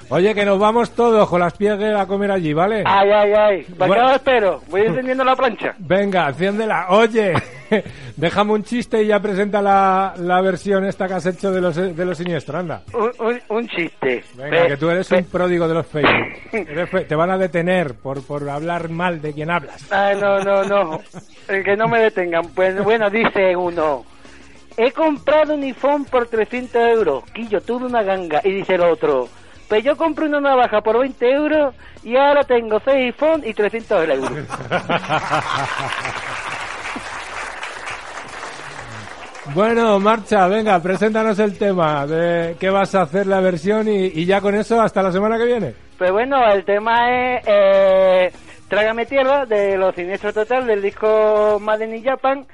Oye, 0.08 0.34
que 0.34 0.44
nos 0.44 0.58
vamos 0.58 0.90
todos 0.92 1.28
con 1.28 1.40
las 1.40 1.54
piegues 1.56 1.94
a 1.96 2.06
comer 2.06 2.30
allí, 2.30 2.52
¿vale? 2.52 2.82
Ay, 2.86 3.10
ay, 3.10 3.32
ay. 3.32 3.62
¿Para 3.76 3.86
Bueno. 3.88 4.10
espero? 4.14 4.60
Voy 4.68 4.82
encendiendo 4.82 5.24
la 5.24 5.34
plancha. 5.34 5.74
Venga, 5.78 6.28
enciéndela. 6.28 6.86
Oye, 6.90 7.32
déjame 8.16 8.52
un 8.52 8.64
chiste 8.64 9.02
y 9.02 9.06
ya 9.08 9.20
presenta 9.20 9.60
la, 9.62 10.14
la 10.18 10.40
versión 10.40 10.84
esta 10.84 11.06
que 11.08 11.14
has 11.14 11.26
hecho 11.26 11.50
de 11.50 11.60
los, 11.60 11.74
de 11.76 12.04
los 12.04 12.18
siniestros, 12.18 12.56
anda. 12.60 12.82
Un, 12.92 13.12
un, 13.26 13.40
un 13.48 13.68
chiste. 13.68 14.24
Venga, 14.34 14.62
Pe- 14.62 14.68
que 14.68 14.76
tú 14.76 14.90
eres 14.90 15.08
pe- 15.08 15.16
un 15.18 15.24
pródigo 15.24 15.68
de 15.68 15.74
los 15.74 15.86
Facebook. 15.86 17.04
Te 17.08 17.14
van 17.14 17.30
a 17.30 17.38
detener 17.38 17.94
por, 17.94 18.22
por 18.24 18.48
hablar 18.48 18.88
mal 18.88 19.20
de 19.20 19.32
quien 19.32 19.50
hablas. 19.50 19.90
Ay, 19.92 20.16
no, 20.20 20.38
no, 20.40 20.64
no. 20.64 21.00
El 21.48 21.64
que 21.64 21.76
no 21.76 21.88
me 21.88 22.00
detengan. 22.00 22.48
Pues 22.54 22.82
bueno, 22.82 23.08
dice 23.10 23.56
uno. 23.56 24.04
He 24.76 24.92
comprado 24.92 25.54
un 25.54 25.62
iPhone 25.62 26.04
por 26.04 26.26
300 26.26 26.74
euros. 26.90 27.24
Quillo, 27.32 27.60
tuve 27.62 27.86
una 27.86 28.02
ganga. 28.02 28.40
Y 28.44 28.52
dice 28.52 28.74
el 28.74 28.82
otro. 28.82 29.28
Pues 29.68 29.82
yo 29.82 29.96
compré 29.96 30.26
una 30.26 30.40
navaja 30.40 30.80
por 30.80 30.98
20 30.98 31.28
euros 31.32 31.74
y 32.04 32.16
ahora 32.16 32.44
tengo 32.44 32.78
6 32.84 32.94
iPhone 33.14 33.42
y 33.44 33.52
300 33.54 34.08
euros. 34.08 34.30
Bueno, 39.54 39.98
marcha, 40.00 40.48
venga, 40.48 40.80
preséntanos 40.80 41.38
el 41.38 41.56
tema 41.56 42.06
de 42.06 42.56
qué 42.58 42.68
vas 42.68 42.94
a 42.94 43.02
hacer 43.02 43.26
la 43.26 43.40
versión 43.40 43.88
y, 43.88 44.24
ya 44.26 44.40
con 44.40 44.54
eso 44.54 44.80
hasta 44.80 45.02
la 45.02 45.12
semana 45.12 45.38
que 45.38 45.46
viene. 45.46 45.74
Pues 45.96 46.10
bueno, 46.12 46.44
el 46.52 46.64
tema 46.64 47.10
es 47.36 47.42
eh, 47.46 48.32
Trágame 48.68 49.06
Tierra 49.06 49.46
de 49.46 49.78
los 49.78 49.94
Siniestros 49.94 50.34
Total 50.34 50.66
del 50.66 50.82
disco 50.82 51.58
Made 51.60 51.96
in 51.96 52.04
Japan 52.04 52.44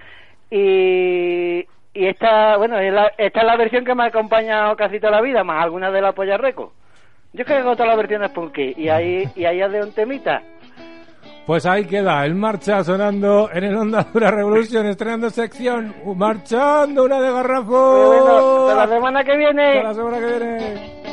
y, 0.51 1.61
y 1.95 2.07
esta, 2.07 2.57
bueno, 2.59 2.79
es 2.79 2.93
la- 2.93 3.13
esta 3.19 3.41
es 3.41 3.47
la 3.47 3.57
versión 3.57 3.85
que 3.85 3.95
me 3.95 4.05
ha 4.05 4.07
acompañado 4.07 4.77
casi 4.77 5.01
toda 5.01 5.13
la 5.13 5.23
vida, 5.23 5.43
más 5.43 5.65
algunas 5.65 5.93
de 5.93 6.03
la 6.03 6.13
Polla 6.13 6.37
Reco. 6.37 6.73
Yo 7.33 7.43
es 7.43 7.47
que 7.49 7.55
todas 7.63 7.87
las 7.89 7.97
versiones 7.97 8.31
punky 8.31 8.75
y 8.77 8.89
ahí, 8.91 9.25
y 9.35 9.45
ahí 9.47 9.59
de 9.59 9.83
un 9.83 9.93
temita. 9.93 10.43
Pues 11.47 11.67
ahí 11.67 11.85
queda, 11.85 12.25
el 12.25 12.37
marcha 12.37 12.85
sonando 12.85 13.51
en 13.53 13.65
el 13.65 13.77
Onda 13.77 14.07
Dura 14.13 14.31
Revolution, 14.31 14.87
estrenando 14.87 15.29
sección, 15.29 15.93
marchando 16.15 17.05
una 17.05 17.21
de 17.21 17.31
bueno, 17.31 18.69
hasta 18.69 18.87
la 18.87 18.89
semana 18.89 19.25
que 19.25 19.37
viene. 19.37 19.79
Hasta 19.79 19.89
la 19.89 19.95
semana 19.95 20.19
que 20.21 20.27
viene. 20.27 21.12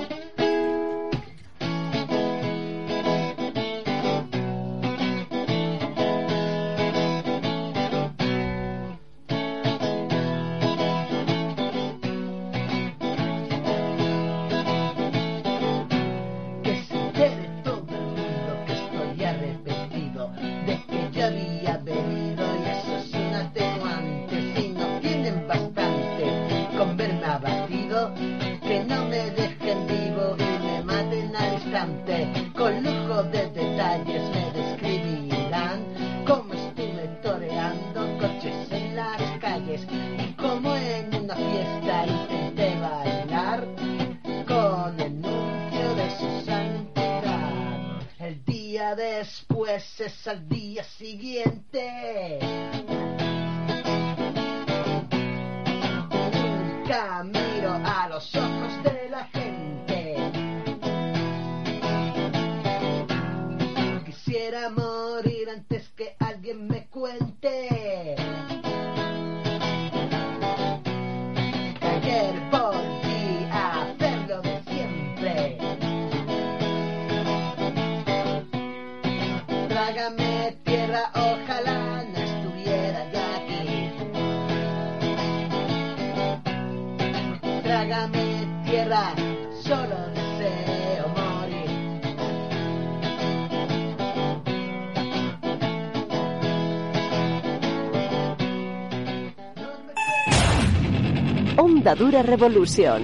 Onda 101.62 101.94
Dura 101.94 102.24
Revolución. 102.24 103.04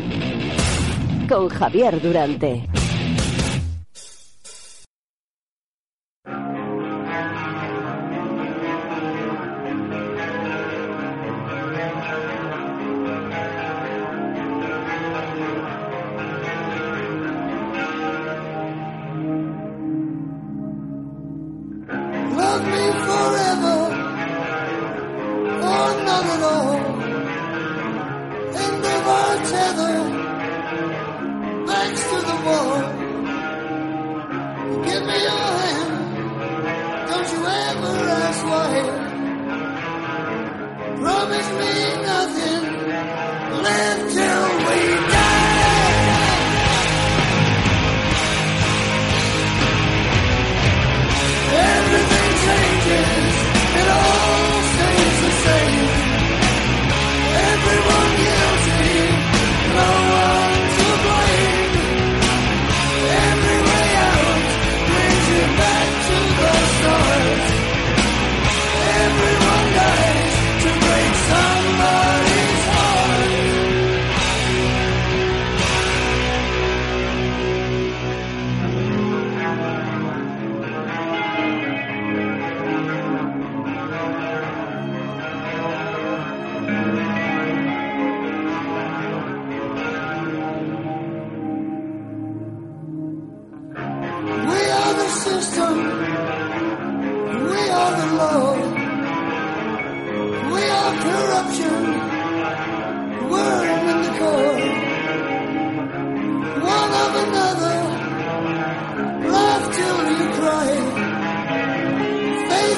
Con 1.27 1.49
Javier 1.49 2.01
Durante. 2.01 2.74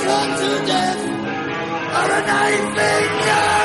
Unto 0.09 0.65
death. 0.65 1.03
Or 1.97 2.11
a 2.11 2.21
knife 2.27 2.77
in 2.77 3.27
your 3.27 3.56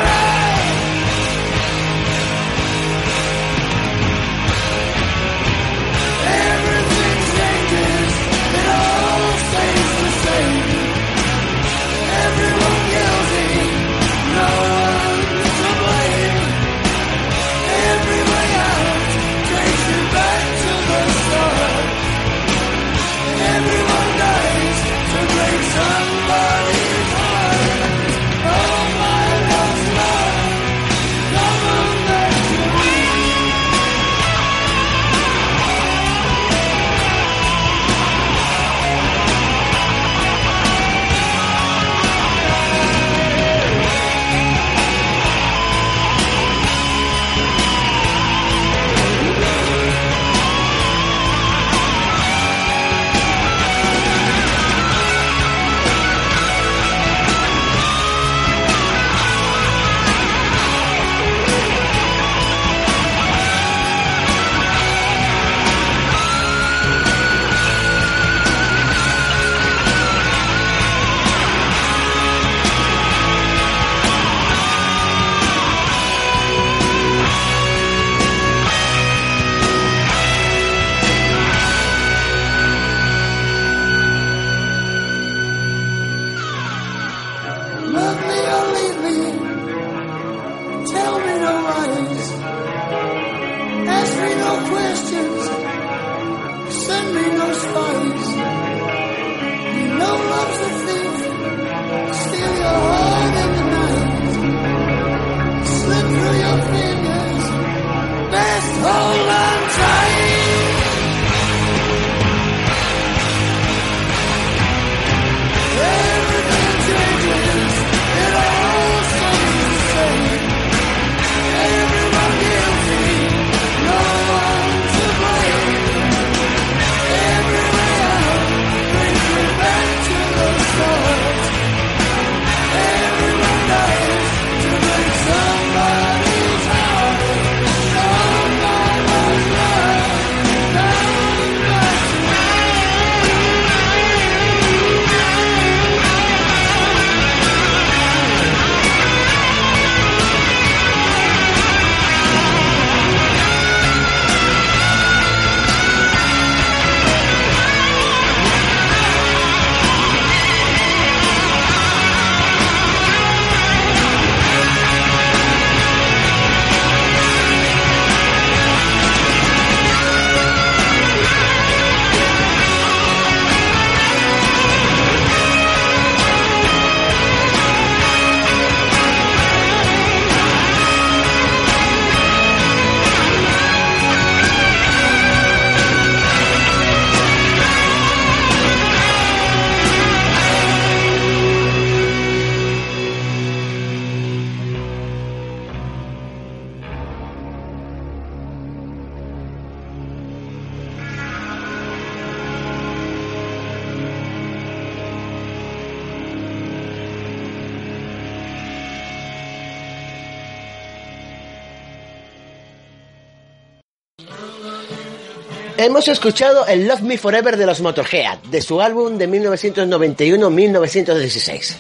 Hemos 215.82 216.06
escuchado 216.06 216.64
el 216.68 216.86
Love 216.86 217.00
Me 217.00 217.18
Forever 217.18 217.56
de 217.56 217.66
los 217.66 217.80
Motorhead, 217.80 218.38
de 218.50 218.62
su 218.62 218.80
álbum 218.80 219.18
de 219.18 219.28
1991-1916. 219.28 221.74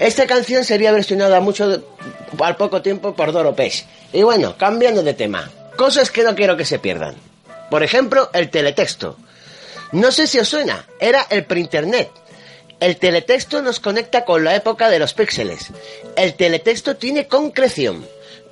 Esta 0.00 0.26
canción 0.26 0.64
sería 0.64 0.90
versionada 0.90 1.38
mucho 1.40 1.84
al 2.40 2.56
poco 2.56 2.80
tiempo 2.80 3.14
por 3.14 3.30
Doro 3.30 3.54
Pesch. 3.54 3.84
Y 4.10 4.22
bueno, 4.22 4.56
cambiando 4.56 5.02
de 5.02 5.12
tema, 5.12 5.50
cosas 5.76 6.10
que 6.10 6.22
no 6.22 6.34
quiero 6.34 6.56
que 6.56 6.64
se 6.64 6.78
pierdan. 6.78 7.14
Por 7.70 7.82
ejemplo, 7.82 8.30
el 8.32 8.48
teletexto. 8.48 9.18
No 9.92 10.12
sé 10.12 10.28
si 10.28 10.38
os 10.38 10.48
suena, 10.48 10.86
era 10.98 11.26
el 11.28 11.44
preinternet. 11.44 12.08
El 12.80 12.96
teletexto 12.96 13.60
nos 13.60 13.80
conecta 13.80 14.24
con 14.24 14.44
la 14.44 14.56
época 14.56 14.88
de 14.88 14.98
los 14.98 15.12
píxeles. 15.12 15.66
El 16.16 16.36
teletexto 16.36 16.96
tiene 16.96 17.28
concreción. 17.28 18.06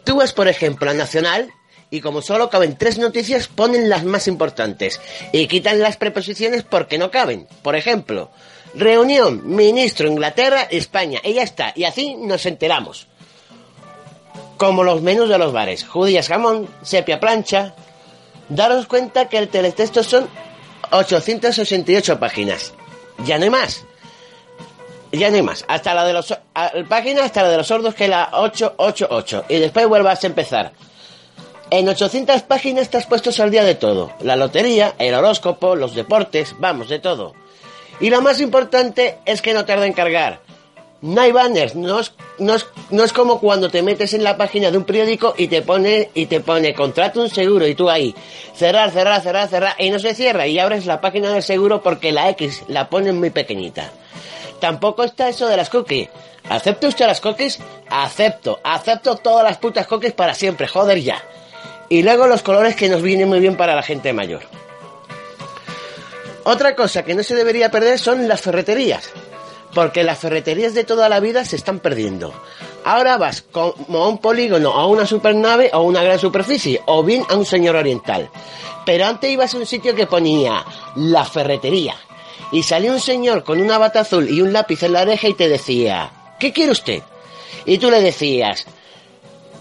Tú 0.05 0.17
vas, 0.17 0.35
por 0.35 0.47
ejemplo, 0.47 0.91
a 0.91 0.95
Nacional 0.95 1.55
y 1.91 2.01
como 2.01 2.23
solo 2.23 2.49
caben 2.51 2.77
tres 2.77 2.99
noticias, 2.99 3.49
ponen 3.49 3.89
las 3.89 4.05
más 4.05 4.29
importantes 4.29 5.01
y 5.33 5.47
quitan 5.49 5.81
las 5.81 5.97
preposiciones 5.97 6.63
porque 6.63 6.99
no 6.99 7.11
caben. 7.11 7.49
Por 7.63 7.75
ejemplo, 7.77 8.31
reunión, 8.75 9.43
ministro, 9.45 10.07
Inglaterra, 10.09 10.63
España, 10.71 11.21
y 11.25 11.35
ya 11.35 11.43
está. 11.43 11.73
Y 11.75 11.85
así 11.85 12.15
nos 12.15 12.47
enteramos. 12.47 13.07
Como 14.57 14.85
los 14.85 15.01
menús 15.03 15.29
de 15.29 15.39
los 15.39 15.53
bares, 15.53 15.85
judías 15.85 16.29
jamón, 16.29 16.69
sepia 16.83 17.19
plancha. 17.19 17.75
Daros 18.49 18.87
cuenta 18.87 19.29
que 19.29 19.39
el 19.39 19.49
teletexto 19.49 20.03
son 20.05 20.29
888 20.91 22.19
páginas. 22.21 22.73
Ya 23.25 23.39
no 23.39 23.45
hay 23.45 23.51
más. 23.51 23.85
Ya 25.13 25.31
no 25.31 25.37
hay 25.37 25.43
más. 25.43 25.65
Hasta 25.67 25.95
la 25.95 26.05
de 26.05 26.13
los 26.13 26.31
a- 26.33 26.73
página 26.89 27.25
hasta 27.25 27.43
la 27.43 27.49
de 27.49 27.57
los 27.57 27.67
sordos 27.67 27.95
que 27.95 28.05
es 28.05 28.11
la 28.11 28.29
888 28.33 29.45
y 29.49 29.57
después 29.59 29.87
vuelvas 29.89 30.23
a 30.23 30.27
empezar. 30.27 30.73
En 31.73 31.89
800 31.89 32.43
páginas 32.43 32.83
estás 32.83 33.07
puestos 33.07 33.39
al 33.39 33.53
día 33.53 33.63
de 33.63 33.77
todo. 33.77 34.11
La 34.23 34.35
lotería, 34.35 34.95
el 34.99 35.15
horóscopo, 35.15 35.77
los 35.77 35.95
deportes, 35.95 36.57
vamos, 36.59 36.89
de 36.89 36.99
todo. 36.99 37.33
Y 38.01 38.11
lo 38.11 38.21
más 38.23 38.41
importante 38.41 39.19
es 39.25 39.41
que 39.41 39.55
no 39.55 39.65
tarda 39.65 39.87
en 39.87 39.93
cargar. 39.93 40.41
No 41.01 41.21
hay 41.21 41.31
banners, 41.31 41.77
no 41.77 42.01
es, 42.01 42.13
no, 42.39 42.57
es, 42.57 42.67
no 42.91 43.05
es 43.05 43.13
como 43.13 43.39
cuando 43.39 43.71
te 43.71 43.83
metes 43.83 44.15
en 44.15 44.25
la 44.25 44.37
página 44.37 44.73
de 44.73 44.79
un 44.79 44.85
periódico 44.85 45.33
y 45.39 45.47
te 45.47 45.63
pone, 45.63 46.11
y 46.13 46.27
te 46.27 46.41
pone 46.41 46.75
contrato 46.75 47.23
un 47.23 47.31
seguro 47.31 47.69
y 47.69 47.77
tú 47.77 47.89
ahí, 47.89 48.15
cerrar, 48.55 48.91
cerrar, 48.91 49.23
cerrar, 49.23 49.49
cerrar, 49.49 49.77
y 49.79 49.91
no 49.91 49.99
se 50.01 50.15
cierra 50.15 50.49
y 50.49 50.59
abres 50.59 50.87
la 50.87 51.01
página 51.01 51.31
del 51.31 51.43
seguro 51.43 51.83
porque 51.83 52.11
la 52.11 52.29
X 52.31 52.65
la 52.67 52.91
ponen 52.91 53.19
muy 53.19 53.31
pequeñita. 53.31 53.93
Tampoco 54.61 55.05
está 55.05 55.29
eso 55.29 55.47
de 55.47 55.57
las 55.57 55.71
cookies. 55.71 56.09
¿Acepta 56.49 56.89
usted 56.89 57.07
las 57.07 57.21
cookies? 57.21 57.61
Acepto, 57.89 58.59
acepto 58.65 59.17
todas 59.17 59.45
las 59.45 59.57
putas 59.57 59.87
cookies 59.87 60.13
para 60.13 60.35
siempre, 60.35 60.67
joder 60.67 61.01
ya. 61.01 61.23
Y 61.91 62.05
luego 62.05 62.29
los 62.29 62.43
colores 62.43 62.77
que 62.77 62.89
nos 62.89 63.03
vienen 63.03 63.29
muy 63.29 63.41
bien 63.41 63.57
para 63.57 63.75
la 63.75 63.83
gente 63.83 64.13
mayor. 64.13 64.43
Otra 66.45 66.77
cosa 66.77 67.05
que 67.05 67.17
no 67.17 67.25
se 67.25 67.35
debería 67.35 67.73
perder 67.73 67.99
son 67.99 68.29
las 68.29 68.41
ferreterías. 68.41 69.11
Porque 69.75 70.05
las 70.05 70.21
ferreterías 70.21 70.73
de 70.73 70.85
toda 70.85 71.09
la 71.09 71.19
vida 71.19 71.45
se 71.45 71.57
están 71.57 71.81
perdiendo. 71.81 72.33
Ahora 72.85 73.19
vas 73.19 73.43
como 73.43 74.05
a 74.05 74.09
un 74.09 74.19
polígono, 74.19 74.71
a 74.71 74.87
una 74.87 75.05
supernave 75.05 75.71
o 75.73 75.79
a 75.79 75.83
una 75.83 76.03
gran 76.05 76.21
superficie, 76.21 76.81
o 76.87 77.03
bien 77.03 77.25
a 77.29 77.35
un 77.35 77.45
señor 77.45 77.75
oriental. 77.75 78.31
Pero 78.87 79.07
antes 79.07 79.29
ibas 79.29 79.53
a 79.53 79.59
un 79.59 79.67
sitio 79.67 79.97
que 79.97 80.07
ponía 80.07 80.65
la 80.95 81.25
ferretería. 81.25 81.97
Y 82.53 82.63
salía 82.63 82.93
un 82.93 83.01
señor 83.01 83.43
con 83.43 83.61
una 83.61 83.79
bata 83.79 84.01
azul 84.01 84.31
y 84.31 84.41
un 84.43 84.53
lápiz 84.53 84.85
en 84.85 84.93
la 84.93 85.03
oreja 85.03 85.27
y 85.27 85.35
te 85.35 85.49
decía, 85.49 86.13
¿qué 86.39 86.53
quiere 86.53 86.71
usted? 86.71 87.03
Y 87.65 87.79
tú 87.79 87.91
le 87.91 88.01
decías, 88.01 88.67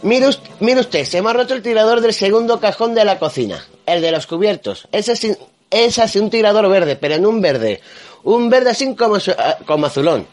mire, 0.04 0.28
us- 0.28 0.42
mire 0.60 0.80
usted, 0.82 1.06
se 1.06 1.22
me 1.22 1.30
ha 1.30 1.34
roto 1.34 1.54
el 1.54 1.62
tirador 1.62 2.02
del 2.02 2.14
segundo 2.14 2.60
cajón 2.60 2.96
de 2.96 3.06
la 3.06 3.20
cocina, 3.20 3.66
el 3.86 4.02
de 4.02 4.12
los 4.12 4.28
cubiertos. 4.28 4.88
Ese 4.92 5.14
es, 5.14 5.38
es 5.70 6.00
así 6.00 6.20
un 6.20 6.30
tirador 6.30 6.68
verde, 6.70 6.96
pero 6.96 7.16
en 7.16 7.26
un 7.26 7.42
verde. 7.42 7.82
Un 8.24 8.50
verde 8.50 8.72
así 8.72 8.96
como, 8.96 9.16
ah, 9.38 9.58
como 9.66 9.86
azulón. 9.86 10.28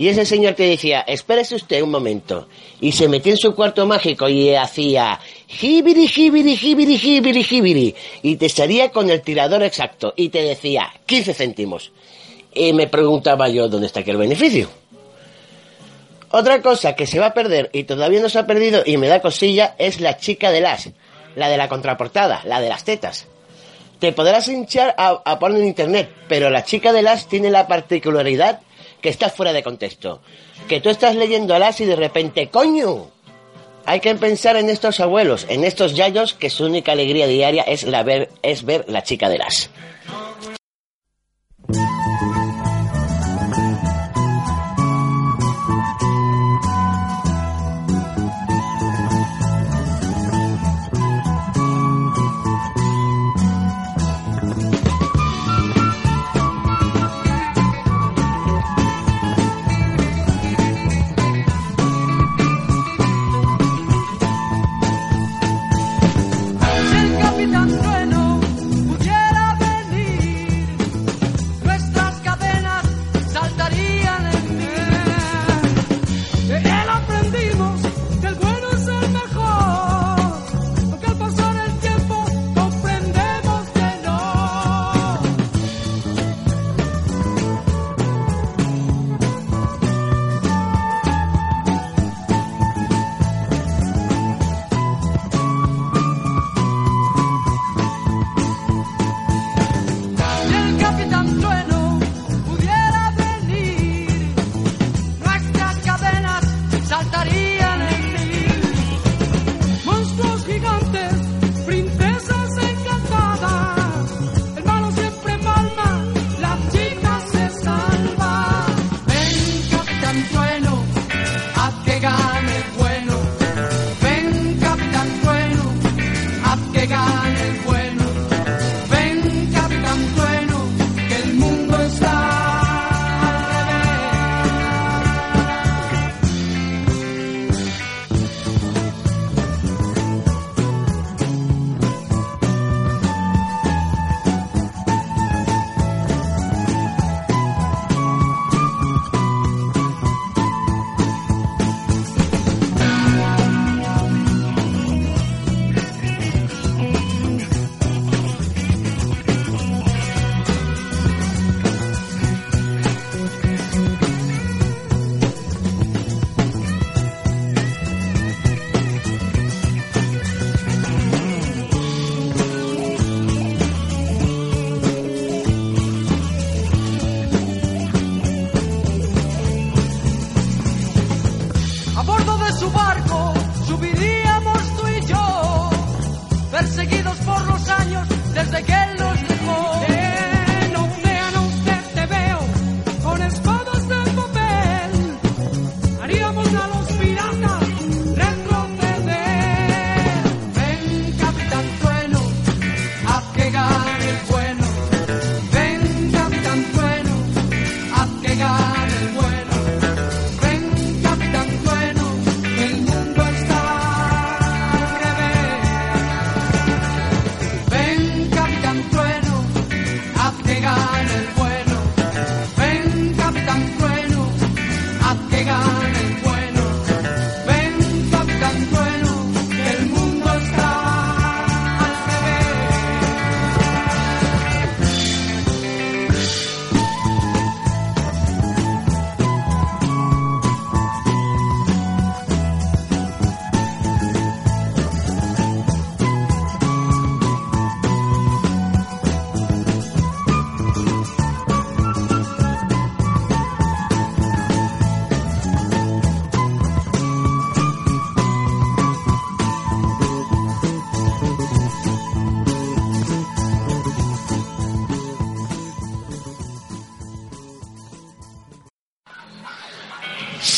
Y 0.00 0.06
ese 0.08 0.24
señor 0.24 0.54
te 0.54 0.62
decía, 0.62 1.00
espérese 1.00 1.56
usted 1.56 1.82
un 1.82 1.90
momento. 1.90 2.46
Y 2.80 2.92
se 2.92 3.08
metía 3.08 3.32
en 3.32 3.38
su 3.38 3.54
cuarto 3.56 3.84
mágico 3.84 4.28
y 4.28 4.54
hacía 4.54 5.18
jibiri, 5.48 6.06
jibiri, 6.06 6.56
jibiri, 6.56 6.96
jibiri, 6.98 7.42
jibiri. 7.42 7.94
Y 8.22 8.36
te 8.36 8.48
salía 8.48 8.90
con 8.90 9.10
el 9.10 9.22
tirador 9.22 9.64
exacto. 9.64 10.14
Y 10.16 10.28
te 10.28 10.42
decía 10.42 10.88
15 11.06 11.34
céntimos. 11.34 11.90
Y 12.54 12.72
me 12.72 12.86
preguntaba 12.86 13.48
yo, 13.48 13.68
¿dónde 13.68 13.88
está 13.88 14.00
aquí 14.00 14.10
el 14.12 14.16
beneficio? 14.18 14.68
Otra 16.30 16.60
cosa 16.60 16.94
que 16.94 17.06
se 17.06 17.18
va 17.18 17.26
a 17.26 17.34
perder 17.34 17.70
y 17.72 17.84
todavía 17.84 18.20
no 18.20 18.28
se 18.28 18.38
ha 18.38 18.46
perdido 18.46 18.82
y 18.84 18.96
me 18.96 19.08
da 19.08 19.20
cosilla 19.20 19.74
es 19.78 20.00
la 20.00 20.18
chica 20.18 20.50
de 20.50 20.60
las, 20.60 20.90
la 21.36 21.48
de 21.48 21.56
la 21.56 21.68
contraportada, 21.68 22.42
la 22.44 22.60
de 22.60 22.68
las 22.68 22.84
tetas. 22.84 23.26
Te 23.98 24.12
podrás 24.12 24.48
hinchar 24.48 24.94
a, 24.98 25.22
a 25.24 25.38
porno 25.38 25.58
en 25.58 25.66
internet, 25.66 26.10
pero 26.28 26.50
la 26.50 26.64
chica 26.64 26.92
de 26.92 27.02
las 27.02 27.28
tiene 27.28 27.50
la 27.50 27.66
particularidad 27.66 28.60
que 29.00 29.08
está 29.08 29.30
fuera 29.30 29.52
de 29.52 29.62
contexto. 29.62 30.20
Que 30.68 30.80
tú 30.80 30.90
estás 30.90 31.16
leyendo 31.16 31.54
a 31.54 31.58
las 31.58 31.80
y 31.80 31.86
de 31.86 31.96
repente, 31.96 32.48
¡coño! 32.48 33.10
Hay 33.86 34.00
que 34.00 34.14
pensar 34.16 34.56
en 34.56 34.68
estos 34.68 35.00
abuelos, 35.00 35.46
en 35.48 35.64
estos 35.64 35.94
yayos 35.94 36.34
que 36.34 36.50
su 36.50 36.66
única 36.66 36.92
alegría 36.92 37.26
diaria 37.26 37.62
es, 37.62 37.84
la 37.84 38.02
ver, 38.02 38.28
es 38.42 38.64
ver 38.64 38.84
la 38.86 39.02
chica 39.02 39.30
de 39.30 39.38
las. 39.38 39.70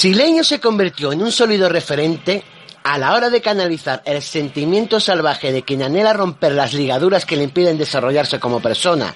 Sileño 0.01 0.45
se 0.45 0.61
convirtió 0.61 1.13
en 1.13 1.21
un 1.23 1.31
sólido 1.31 1.69
referente 1.69 2.43
a 2.85 2.97
la 2.97 3.13
hora 3.13 3.29
de 3.29 3.43
canalizar 3.43 4.01
el 4.07 4.23
sentimiento 4.23 4.99
salvaje 4.99 5.53
de 5.53 5.63
quien 5.63 5.83
anhela 5.83 6.15
romper 6.15 6.53
las 6.53 6.73
ligaduras 6.73 7.27
que 7.27 7.37
le 7.37 7.45
impiden 7.45 7.77
desarrollarse 7.77 8.41
como 8.41 8.61
persona, 8.61 9.15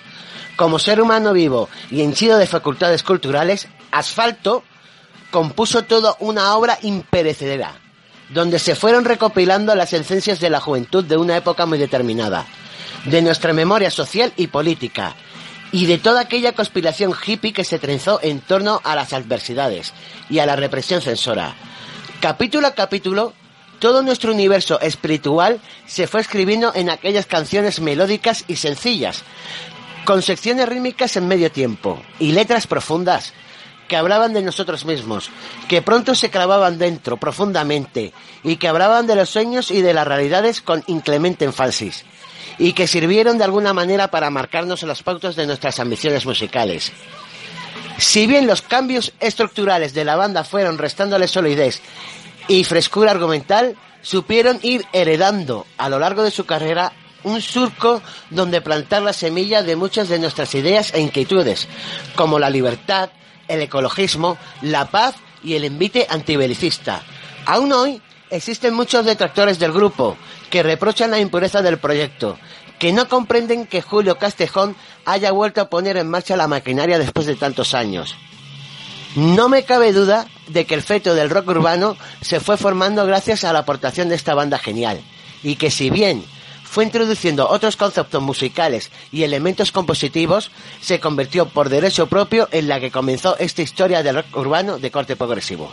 como 0.57 0.79
ser 0.79 1.01
humano 1.01 1.33
vivo 1.33 1.70
y 1.90 2.03
henchido 2.03 2.37
de 2.37 2.47
facultades 2.47 3.03
culturales, 3.03 3.66
Asfalto 3.92 4.62
compuso 5.31 5.85
toda 5.85 6.16
una 6.18 6.55
obra 6.55 6.79
imperecedera, 6.83 7.81
donde 8.29 8.59
se 8.59 8.75
fueron 8.75 9.07
recopilando 9.07 9.75
las 9.75 9.94
esencias 9.94 10.38
de 10.38 10.51
la 10.51 10.61
juventud 10.61 11.03
de 11.03 11.16
una 11.16 11.38
época 11.38 11.64
muy 11.64 11.79
determinada, 11.79 12.44
de 13.07 13.23
nuestra 13.23 13.55
memoria 13.55 13.90
social 13.90 14.35
y 14.37 14.49
política, 14.49 15.16
y 15.74 15.87
de 15.87 15.98
toda 15.98 16.20
aquella 16.20 16.52
conspiración 16.52 17.12
hippie 17.26 17.52
que 17.52 17.64
se 17.64 17.80
trenzó 17.80 18.20
en 18.22 18.38
torno 18.38 18.80
a 18.84 18.94
las 18.94 19.12
adversidades 19.12 19.92
y 20.30 20.38
a 20.38 20.46
la 20.46 20.54
represión 20.54 21.00
censora. 21.00 21.56
Capítulo 22.20 22.68
a 22.68 22.74
capítulo, 22.76 23.32
todo 23.80 24.00
nuestro 24.00 24.30
universo 24.30 24.80
espiritual 24.80 25.60
se 25.84 26.06
fue 26.06 26.20
escribiendo 26.20 26.70
en 26.76 26.90
aquellas 26.90 27.26
canciones 27.26 27.80
melódicas 27.80 28.44
y 28.46 28.54
sencillas, 28.54 29.24
con 30.04 30.22
secciones 30.22 30.68
rítmicas 30.68 31.16
en 31.16 31.26
medio 31.26 31.50
tiempo 31.50 32.00
y 32.20 32.30
letras 32.30 32.68
profundas 32.68 33.32
que 33.88 33.96
hablaban 33.96 34.32
de 34.32 34.42
nosotros 34.42 34.84
mismos, 34.84 35.28
que 35.66 35.82
pronto 35.82 36.14
se 36.14 36.30
clavaban 36.30 36.78
dentro 36.78 37.16
profundamente 37.16 38.12
y 38.44 38.58
que 38.58 38.68
hablaban 38.68 39.08
de 39.08 39.16
los 39.16 39.28
sueños 39.28 39.72
y 39.72 39.82
de 39.82 39.92
las 39.92 40.06
realidades 40.06 40.62
con 40.62 40.84
inclemente 40.87 41.44
enfasis 41.44 42.04
y 42.59 42.73
que 42.73 42.87
sirvieron 42.87 43.38
de 43.38 43.45
alguna 43.45 43.73
manera 43.73 44.09
para 44.09 44.31
marcarnos 44.31 44.83
las 44.83 45.03
pautas 45.03 45.37
de 45.37 45.47
nuestras 45.47 45.81
ambiciones 45.81 46.27
musicales. 46.27 46.93
Si 47.99 48.27
bien 48.27 48.47
los 48.47 48.62
cambios 48.62 49.12
estructurales 49.21 49.95
de 49.95 50.05
la 50.05 50.17
banda 50.17 50.45
fueron 50.45 50.79
restándole 50.79 51.29
solidez 51.29 51.81
y 52.49 52.64
frescura 52.64 53.12
argumental, 53.12 53.77
supieron 54.03 54.59
ir 54.62 54.85
heredando 54.93 55.67
a 55.79 55.88
lo 55.88 55.99
largo 55.99 56.23
de 56.23 56.31
su 56.31 56.45
carrera 56.45 56.93
un 57.23 57.40
surco 57.40 58.03
donde 58.31 58.61
plantar 58.61 59.03
la 59.03 59.12
semilla 59.12 59.62
de 59.62 59.77
muchas 59.77 60.09
de 60.09 60.19
nuestras 60.19 60.55
ideas 60.55 60.93
e 60.93 61.01
inquietudes, 61.01 61.69
como 62.14 62.38
la 62.38 62.51
libertad, 62.51 63.11
el 63.49 63.62
ecologismo, 63.62 64.37
la 64.61 64.87
paz 64.87 65.14
y 65.43 65.55
el 65.55 65.64
envite 65.64 66.07
antibelicista. 66.11 67.03
Aún 67.47 67.73
hoy 67.73 68.03
existen 68.31 68.75
muchos 68.75 69.07
detractores 69.07 69.59
del 69.59 69.73
grupo 69.73 70.17
que 70.55 70.62
reprochan 70.62 71.11
la 71.11 71.19
impureza 71.19 71.62
del 71.62 71.79
proyecto, 71.79 72.38
que 72.79 72.93
no 72.93 73.09
comprenden 73.09 73.67
que 73.67 73.83
Julio 73.83 74.19
Castejón 74.19 74.77
haya 75.05 75.33
vuelto 75.33 75.61
a 75.61 75.69
poner 75.69 75.97
en 75.97 76.09
marcha 76.09 76.37
la 76.37 76.47
maquinaria 76.47 76.97
después 76.97 77.27
de 77.27 77.35
tantos 77.35 77.75
años. 77.75 78.14
No 79.17 79.49
me 79.49 79.64
cabe 79.64 79.93
duda 79.93 80.29
de 80.47 80.64
que 80.64 80.77
el 80.77 80.83
feto 80.83 81.17
del 81.17 81.29
rock 81.29 81.49
urbano 81.49 81.97
se 82.21 82.38
fue 82.38 82.57
formando 82.57 83.05
gracias 83.05 83.43
a 83.43 83.53
la 83.53 83.59
aportación 83.59 84.09
de 84.09 84.14
esta 84.14 84.37
banda 84.37 84.61
genial, 84.61 85.01
y 85.43 85.57
que 85.57 85.73
si 85.73 85.90
bien 85.90 86.25
fue 86.62 86.85
introduciendo 86.85 87.49
otros 87.49 87.75
conceptos 87.75 88.23
musicales 88.23 88.93
y 89.11 89.25
elementos 89.25 89.73
compositivos, 89.73 90.53
se 90.81 91.01
convirtió 91.01 91.47
por 91.49 91.69
derecho 91.69 92.07
propio 92.07 92.49
en 92.53 92.69
la 92.69 92.79
que 92.79 92.93
comenzó 92.93 93.37
esta 93.38 93.62
historia 93.62 94.05
del 94.05 94.14
rock 94.14 94.37
urbano 94.37 94.79
de 94.79 94.93
corte 94.93 95.17
progresivo. 95.17 95.73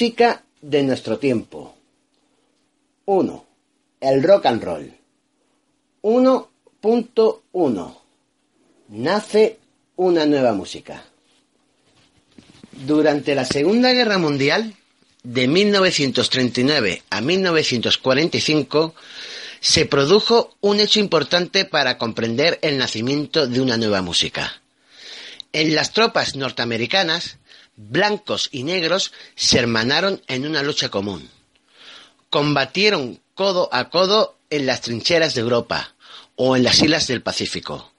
Música 0.00 0.42
de 0.62 0.82
nuestro 0.82 1.18
tiempo. 1.18 1.76
1. 3.04 3.46
El 4.00 4.22
rock 4.22 4.46
and 4.46 4.64
roll. 4.64 4.94
1.1. 6.00 7.98
Nace 8.88 9.58
una 9.96 10.24
nueva 10.24 10.54
música. 10.54 11.04
Durante 12.72 13.34
la 13.34 13.44
Segunda 13.44 13.92
Guerra 13.92 14.16
Mundial, 14.16 14.74
de 15.22 15.46
1939 15.46 17.02
a 17.10 17.20
1945, 17.20 18.94
se 19.60 19.84
produjo 19.84 20.56
un 20.62 20.80
hecho 20.80 20.98
importante 20.98 21.66
para 21.66 21.98
comprender 21.98 22.58
el 22.62 22.78
nacimiento 22.78 23.46
de 23.46 23.60
una 23.60 23.76
nueva 23.76 24.00
música. 24.00 24.62
En 25.52 25.74
las 25.74 25.92
tropas 25.92 26.36
norteamericanas, 26.36 27.36
blancos 27.88 28.48
y 28.52 28.64
negros 28.64 29.12
se 29.34 29.58
hermanaron 29.58 30.22
en 30.26 30.46
una 30.46 30.62
lucha 30.62 30.90
común. 30.90 31.28
Combatieron 32.28 33.20
codo 33.34 33.68
a 33.72 33.90
codo 33.90 34.36
en 34.50 34.66
las 34.66 34.82
trincheras 34.82 35.34
de 35.34 35.40
Europa 35.40 35.94
o 36.36 36.56
en 36.56 36.62
las 36.62 36.82
islas 36.82 37.06
del 37.06 37.22
Pacífico. 37.22 37.90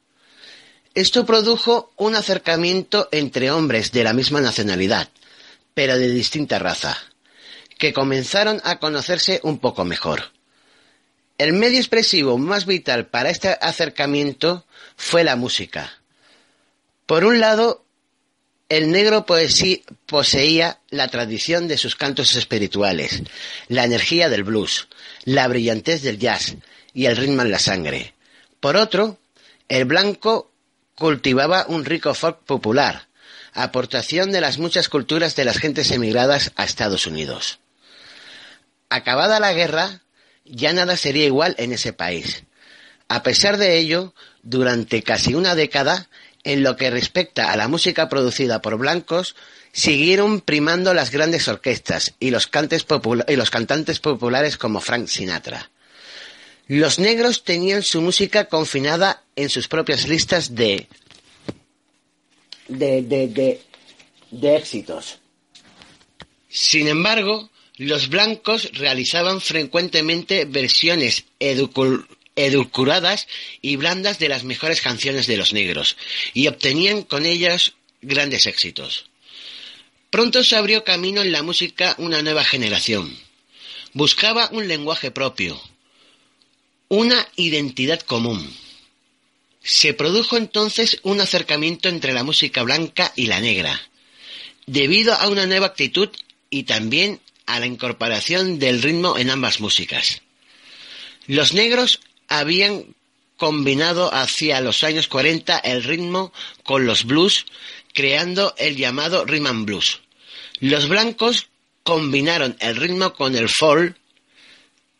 Esto 0.94 1.26
produjo 1.26 1.92
un 1.96 2.16
acercamiento 2.16 3.08
entre 3.12 3.50
hombres 3.50 3.92
de 3.92 4.04
la 4.04 4.14
misma 4.14 4.42
nacionalidad, 4.42 5.10
pero 5.74 5.98
de 5.98 6.10
distinta 6.10 6.60
raza, 6.60 6.98
que 7.78 7.94
comenzaron 7.94 8.62
a 8.64 8.80
conocerse 8.80 9.40
un 9.44 9.60
poco 9.60 9.86
mejor. 9.86 10.32
El 11.38 11.54
medio 11.54 11.80
expresivo 11.80 12.38
más 12.38 12.66
vital 12.66 13.08
para 13.08 13.30
este 13.30 13.58
acercamiento 13.62 14.66
fue 14.96 15.24
la 15.24 15.36
música. 15.36 15.92
Por 17.06 17.26
un 17.26 17.40
lado, 17.40 17.86
el 18.72 18.90
negro 18.90 19.26
poseía 20.06 20.80
la 20.92 21.10
tradición 21.10 21.68
de 21.68 21.78
sus 21.78 21.98
cantos 21.98 22.38
espirituales, 22.38 23.22
la 23.68 23.84
energía 23.84 24.30
del 24.30 24.46
blues, 24.46 24.88
la 25.26 25.50
brillantez 25.50 26.04
del 26.04 26.18
jazz 26.18 26.56
y 26.94 27.08
el 27.08 27.18
ritmo 27.18 27.42
en 27.42 27.52
la 27.52 27.60
sangre. 27.60 28.14
Por 28.62 28.78
otro, 28.78 29.20
el 29.68 29.84
blanco 29.84 30.54
cultivaba 30.96 31.66
un 31.68 31.84
rico 31.84 32.14
folk 32.14 32.46
popular, 32.46 33.10
aportación 33.52 34.32
de 34.32 34.40
las 34.40 34.58
muchas 34.58 34.88
culturas 34.88 35.36
de 35.36 35.44
las 35.44 35.58
gentes 35.58 35.92
emigradas 35.92 36.54
a 36.56 36.64
Estados 36.64 37.06
Unidos. 37.08 37.60
Acabada 38.88 39.42
la 39.42 39.52
guerra, 39.52 40.00
ya 40.46 40.72
nada 40.72 40.96
sería 40.96 41.26
igual 41.26 41.56
en 41.58 41.74
ese 41.74 41.92
país. 41.92 42.46
A 43.10 43.22
pesar 43.22 43.58
de 43.58 43.78
ello, 43.80 44.14
durante 44.44 45.04
casi 45.04 45.34
una 45.34 45.56
década, 45.56 46.08
en 46.44 46.64
lo 46.64 46.76
que 46.76 46.90
respecta 46.90 47.52
a 47.52 47.58
la 47.58 47.68
música 47.68 48.10
producida 48.10 48.62
por 48.62 48.78
blancos, 48.78 49.36
siguieron 49.72 50.42
primando 50.42 50.94
las 50.94 51.12
grandes 51.12 51.48
orquestas 51.48 52.14
y 52.20 52.32
los, 52.32 52.48
cantantes 52.48 52.84
populares 54.00 54.58
como 54.58 54.82
Frank 54.82 55.08
Sinatra. 55.08 55.70
Los 56.68 57.00
negros 57.00 57.44
tenían 57.44 57.84
su 57.84 58.02
música 58.02 58.46
confinada 58.46 59.24
en 59.36 59.50
sus 59.50 59.68
propias 59.68 60.08
listas 60.08 60.56
de 60.56 60.88
de, 62.68 63.02
de, 63.02 63.28
de, 63.28 63.62
de 64.32 64.56
éxitos. 64.56 65.20
Sin 66.48 66.88
embargo, 66.88 67.50
los 67.78 68.10
blancos 68.10 68.70
realizaban 68.74 69.42
frecuentemente 69.42 70.46
versiones 70.46 71.26
educul- 71.40 72.06
edulcuradas 72.36 73.28
y 73.62 73.76
blandas 73.76 74.20
de 74.20 74.30
las 74.30 74.44
mejores 74.44 74.82
canciones 74.82 75.28
de 75.28 75.38
los 75.38 75.54
negros 75.54 75.98
y 76.34 76.48
obtenían 76.48 77.04
con 77.04 77.26
ellas 77.26 77.74
grandes 78.02 78.46
éxitos. 78.46 79.06
Pronto 80.10 80.44
se 80.44 80.56
abrió 80.56 80.84
camino 80.84 81.22
en 81.22 81.32
la 81.32 81.44
música 81.44 81.96
una 81.98 82.22
nueva 82.22 82.44
generación. 82.44 83.18
Buscaba 83.94 84.50
un 84.52 84.68
lenguaje 84.68 85.12
propio, 85.12 85.62
una 86.88 87.28
identidad 87.36 88.02
común. 88.02 88.54
Se 89.64 89.94
produjo 89.94 90.38
entonces 90.38 91.00
un 91.04 91.22
acercamiento 91.22 91.88
entre 91.88 92.14
la 92.14 92.24
música 92.24 92.64
blanca 92.64 93.14
y 93.16 93.28
la 93.28 93.40
negra, 93.40 93.80
debido 94.66 95.14
a 95.14 95.28
una 95.28 95.46
nueva 95.46 95.68
actitud 95.68 96.10
y 96.50 96.64
también 96.64 97.22
a 97.46 97.60
la 97.60 97.68
incorporación 97.68 98.60
del 98.60 98.82
ritmo 98.82 99.18
en 99.18 99.30
ambas 99.30 99.60
músicas. 99.60 100.22
Los 101.28 101.54
negros 101.54 102.02
habían 102.32 102.96
combinado 103.36 104.14
hacia 104.14 104.62
los 104.62 104.84
años 104.84 105.08
40 105.08 105.58
el 105.60 105.84
ritmo 105.84 106.32
con 106.64 106.86
los 106.86 107.04
blues, 107.04 107.46
creando 107.94 108.56
el 108.58 108.78
llamado 108.78 109.26
rhythm 109.26 109.48
and 109.48 109.66
blues. 109.66 110.00
Los 110.60 110.88
blancos 110.88 111.50
combinaron 111.84 112.56
el 112.60 112.78
ritmo 112.78 113.14
con 113.14 113.36
el 113.36 113.50
folk, 113.50 113.98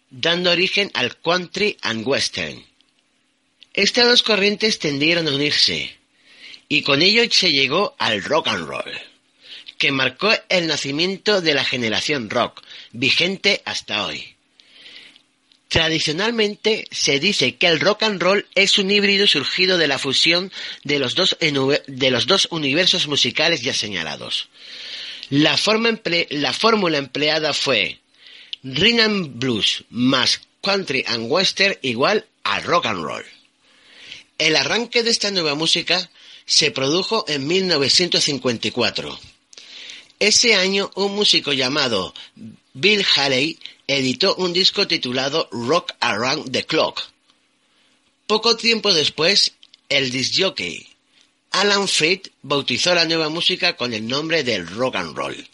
dando 0.10 0.52
origen 0.52 0.92
al 0.94 1.22
country 1.22 1.78
and 1.82 2.06
western. 2.06 2.66
Estas 3.74 4.08
dos 4.08 4.24
corrientes 4.24 4.80
tendieron 4.80 5.28
a 5.28 5.36
unirse, 5.36 5.96
y 6.68 6.82
con 6.82 7.02
ello 7.02 7.24
se 7.32 7.52
llegó 7.52 7.96
al 7.98 8.22
rock 8.24 8.50
and 8.50 8.68
roll, 8.68 8.92
que 9.78 9.94
marcó 9.94 10.34
el 10.50 10.68
nacimiento 10.68 11.40
de 11.40 11.54
la 11.54 11.64
generación 11.64 12.30
rock, 12.30 12.62
vigente 12.92 13.62
hasta 13.64 14.06
hoy. 14.06 14.36
Tradicionalmente 15.72 16.86
se 16.92 17.22
dice 17.22 17.56
que 17.56 17.68
el 17.68 17.80
rock 17.80 18.04
and 18.04 18.22
roll 18.22 18.46
es 18.56 18.78
un 18.78 18.92
híbrido 18.92 19.26
surgido 19.26 19.78
de 19.78 19.88
la 19.88 20.00
fusión 20.00 20.52
de 20.84 21.00
los 21.00 21.16
dos, 21.16 21.38
de 21.40 22.12
los 22.12 22.28
dos 22.28 22.50
universos 22.52 23.08
musicales 23.08 23.62
ya 23.62 23.74
señalados. 23.74 24.50
La, 25.30 25.56
fórmula 25.56 26.98
empleada 26.98 27.54
fue 27.54 28.02
Rhythm 28.64 29.00
and 29.00 29.40
Blues 29.40 29.86
más 29.90 30.42
Country 30.62 31.06
and 31.08 31.32
Western 31.32 31.78
igual 31.84 32.26
a 32.44 32.60
Rock 32.60 32.88
and 32.88 33.02
Roll. 33.06 33.26
El 34.40 34.58
arranque 34.58 35.04
de 35.04 35.12
esta 35.12 35.32
nueva 35.32 35.56
música 35.56 36.12
se 36.46 36.72
produjo 36.72 37.24
en 37.30 37.48
1954. 37.48 39.18
Ese 40.20 40.54
año 40.54 40.92
un 40.96 41.16
músico 41.16 41.54
llamado 41.54 42.14
Bill 42.74 43.06
Haley 43.16 43.58
editó 43.98 44.36
un 44.36 44.54
disco 44.54 44.88
titulado 44.88 45.50
Rock 45.52 45.94
Around 46.00 46.52
the 46.52 46.66
Clock. 46.66 47.02
Poco 48.26 48.56
tiempo 48.56 48.94
después, 48.94 49.54
el 49.90 50.12
disc-jockey 50.12 50.88
Alan 51.52 51.88
Freed 51.88 52.28
bautizó 52.42 52.96
la 52.96 53.04
nueva 53.04 53.28
música 53.28 53.76
con 53.76 53.94
el 53.94 54.08
nombre 54.08 54.44
del 54.44 54.66
rock 54.66 54.96
and 54.96 55.16
roll. 55.16 55.48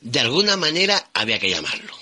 De 0.00 0.20
alguna 0.20 0.56
manera 0.56 1.10
había 1.12 1.38
que 1.38 1.50
llamarlo. 1.50 1.94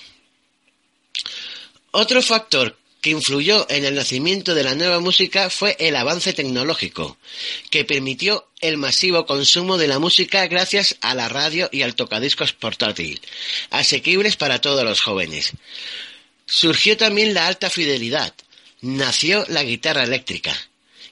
Otro 1.90 2.22
factor 2.22 2.77
que 3.00 3.10
influyó 3.10 3.66
en 3.70 3.84
el 3.84 3.94
nacimiento 3.94 4.54
de 4.54 4.64
la 4.64 4.74
nueva 4.74 5.00
música 5.00 5.50
fue 5.50 5.76
el 5.78 5.94
avance 5.96 6.32
tecnológico, 6.32 7.16
que 7.70 7.84
permitió 7.84 8.48
el 8.60 8.76
masivo 8.76 9.26
consumo 9.26 9.78
de 9.78 9.88
la 9.88 9.98
música 9.98 10.46
gracias 10.48 10.96
a 11.00 11.14
la 11.14 11.28
radio 11.28 11.68
y 11.72 11.82
al 11.82 11.94
tocadiscos 11.94 12.52
portátil, 12.52 13.20
asequibles 13.70 14.36
para 14.36 14.60
todos 14.60 14.84
los 14.84 15.00
jóvenes. 15.00 15.52
Surgió 16.46 16.96
también 16.96 17.34
la 17.34 17.46
alta 17.46 17.70
fidelidad, 17.70 18.34
nació 18.80 19.44
la 19.48 19.62
guitarra 19.62 20.02
eléctrica, 20.02 20.56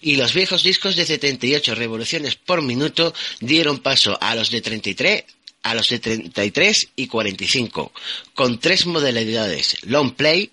y 0.00 0.16
los 0.16 0.34
viejos 0.34 0.62
discos 0.62 0.96
de 0.96 1.06
78 1.06 1.74
revoluciones 1.74 2.36
por 2.36 2.62
minuto 2.62 3.14
dieron 3.40 3.78
paso 3.78 4.18
a 4.20 4.34
los 4.34 4.50
de 4.50 4.60
33 4.60 5.24
a 5.62 5.74
los 5.74 5.88
de 5.88 5.98
33 5.98 6.90
y 6.94 7.08
45, 7.08 7.92
con 8.34 8.60
tres 8.60 8.86
modalidades, 8.86 9.78
long 9.82 10.14
play, 10.14 10.52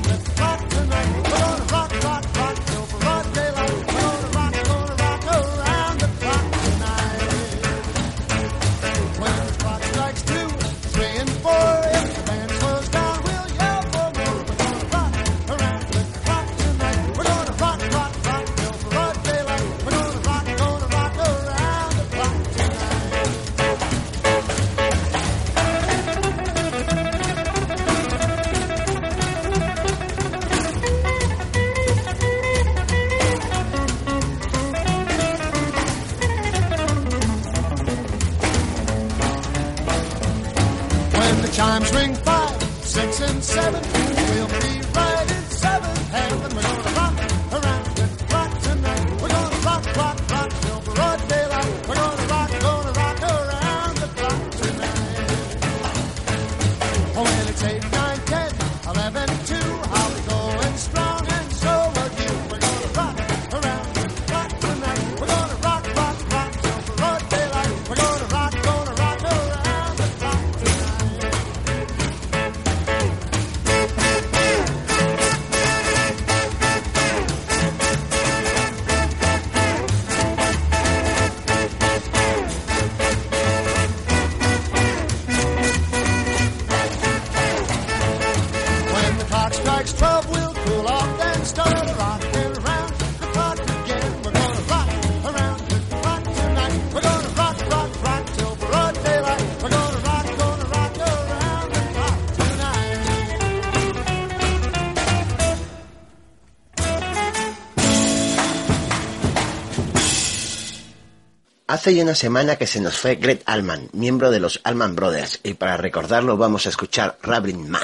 Hace 111.81 111.95
ya 111.95 112.03
una 112.03 112.13
semana 112.13 112.57
que 112.57 112.67
se 112.67 112.79
nos 112.79 112.95
fue 112.95 113.15
Greg 113.15 113.41
Allman, 113.47 113.89
miembro 113.93 114.29
de 114.29 114.39
los 114.39 114.61
Allman 114.63 114.95
Brothers, 114.95 115.39
y 115.41 115.55
para 115.55 115.77
recordarlo 115.77 116.37
vamos 116.37 116.67
a 116.67 116.69
escuchar 116.69 117.17
Rabbit 117.23 117.55
Man. 117.55 117.81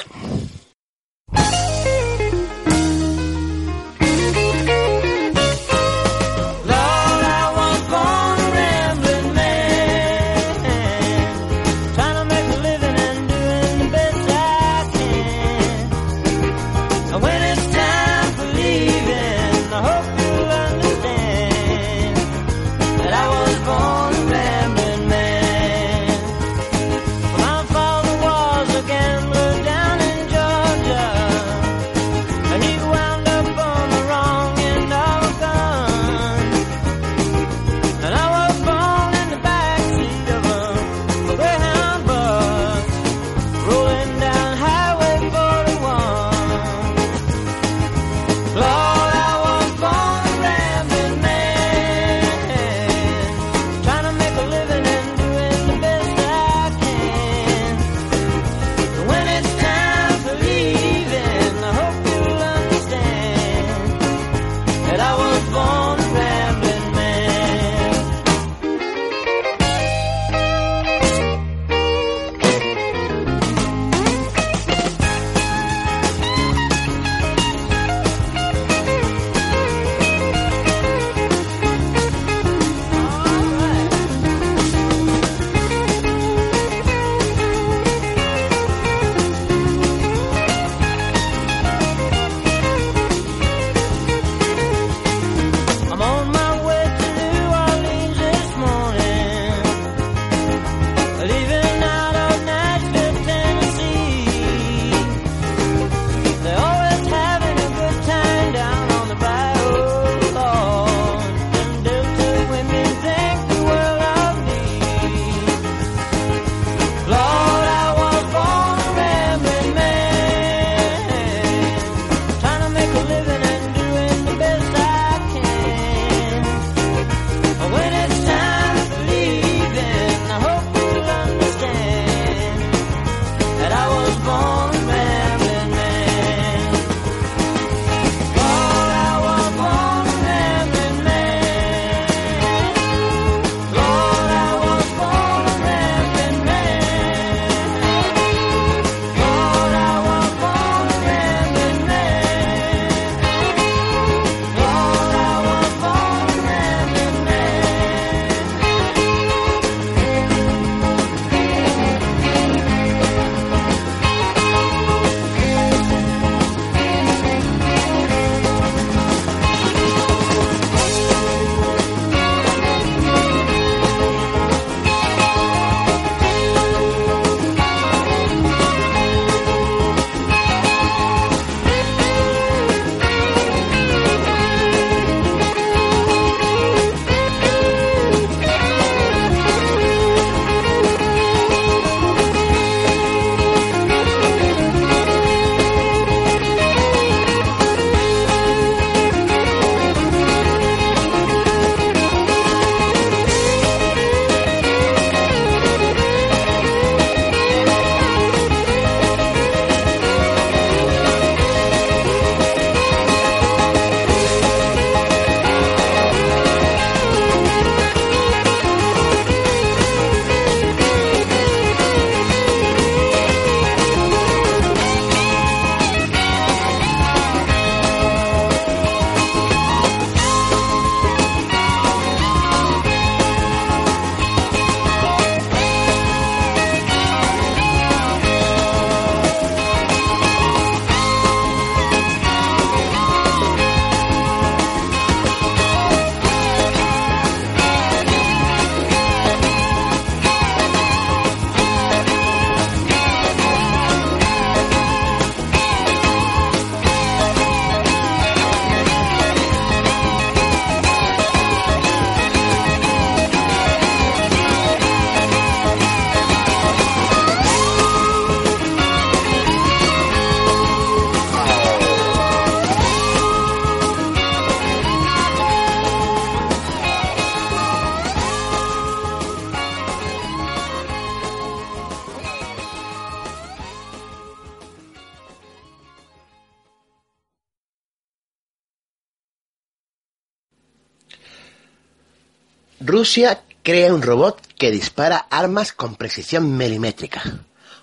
Rusia 292.97 293.43
crea 293.61 293.93
un 293.93 294.01
robot 294.01 294.41
que 294.57 294.71
dispara 294.71 295.27
armas 295.29 295.71
con 295.71 295.97
precisión 295.97 296.57
milimétrica. 296.57 297.21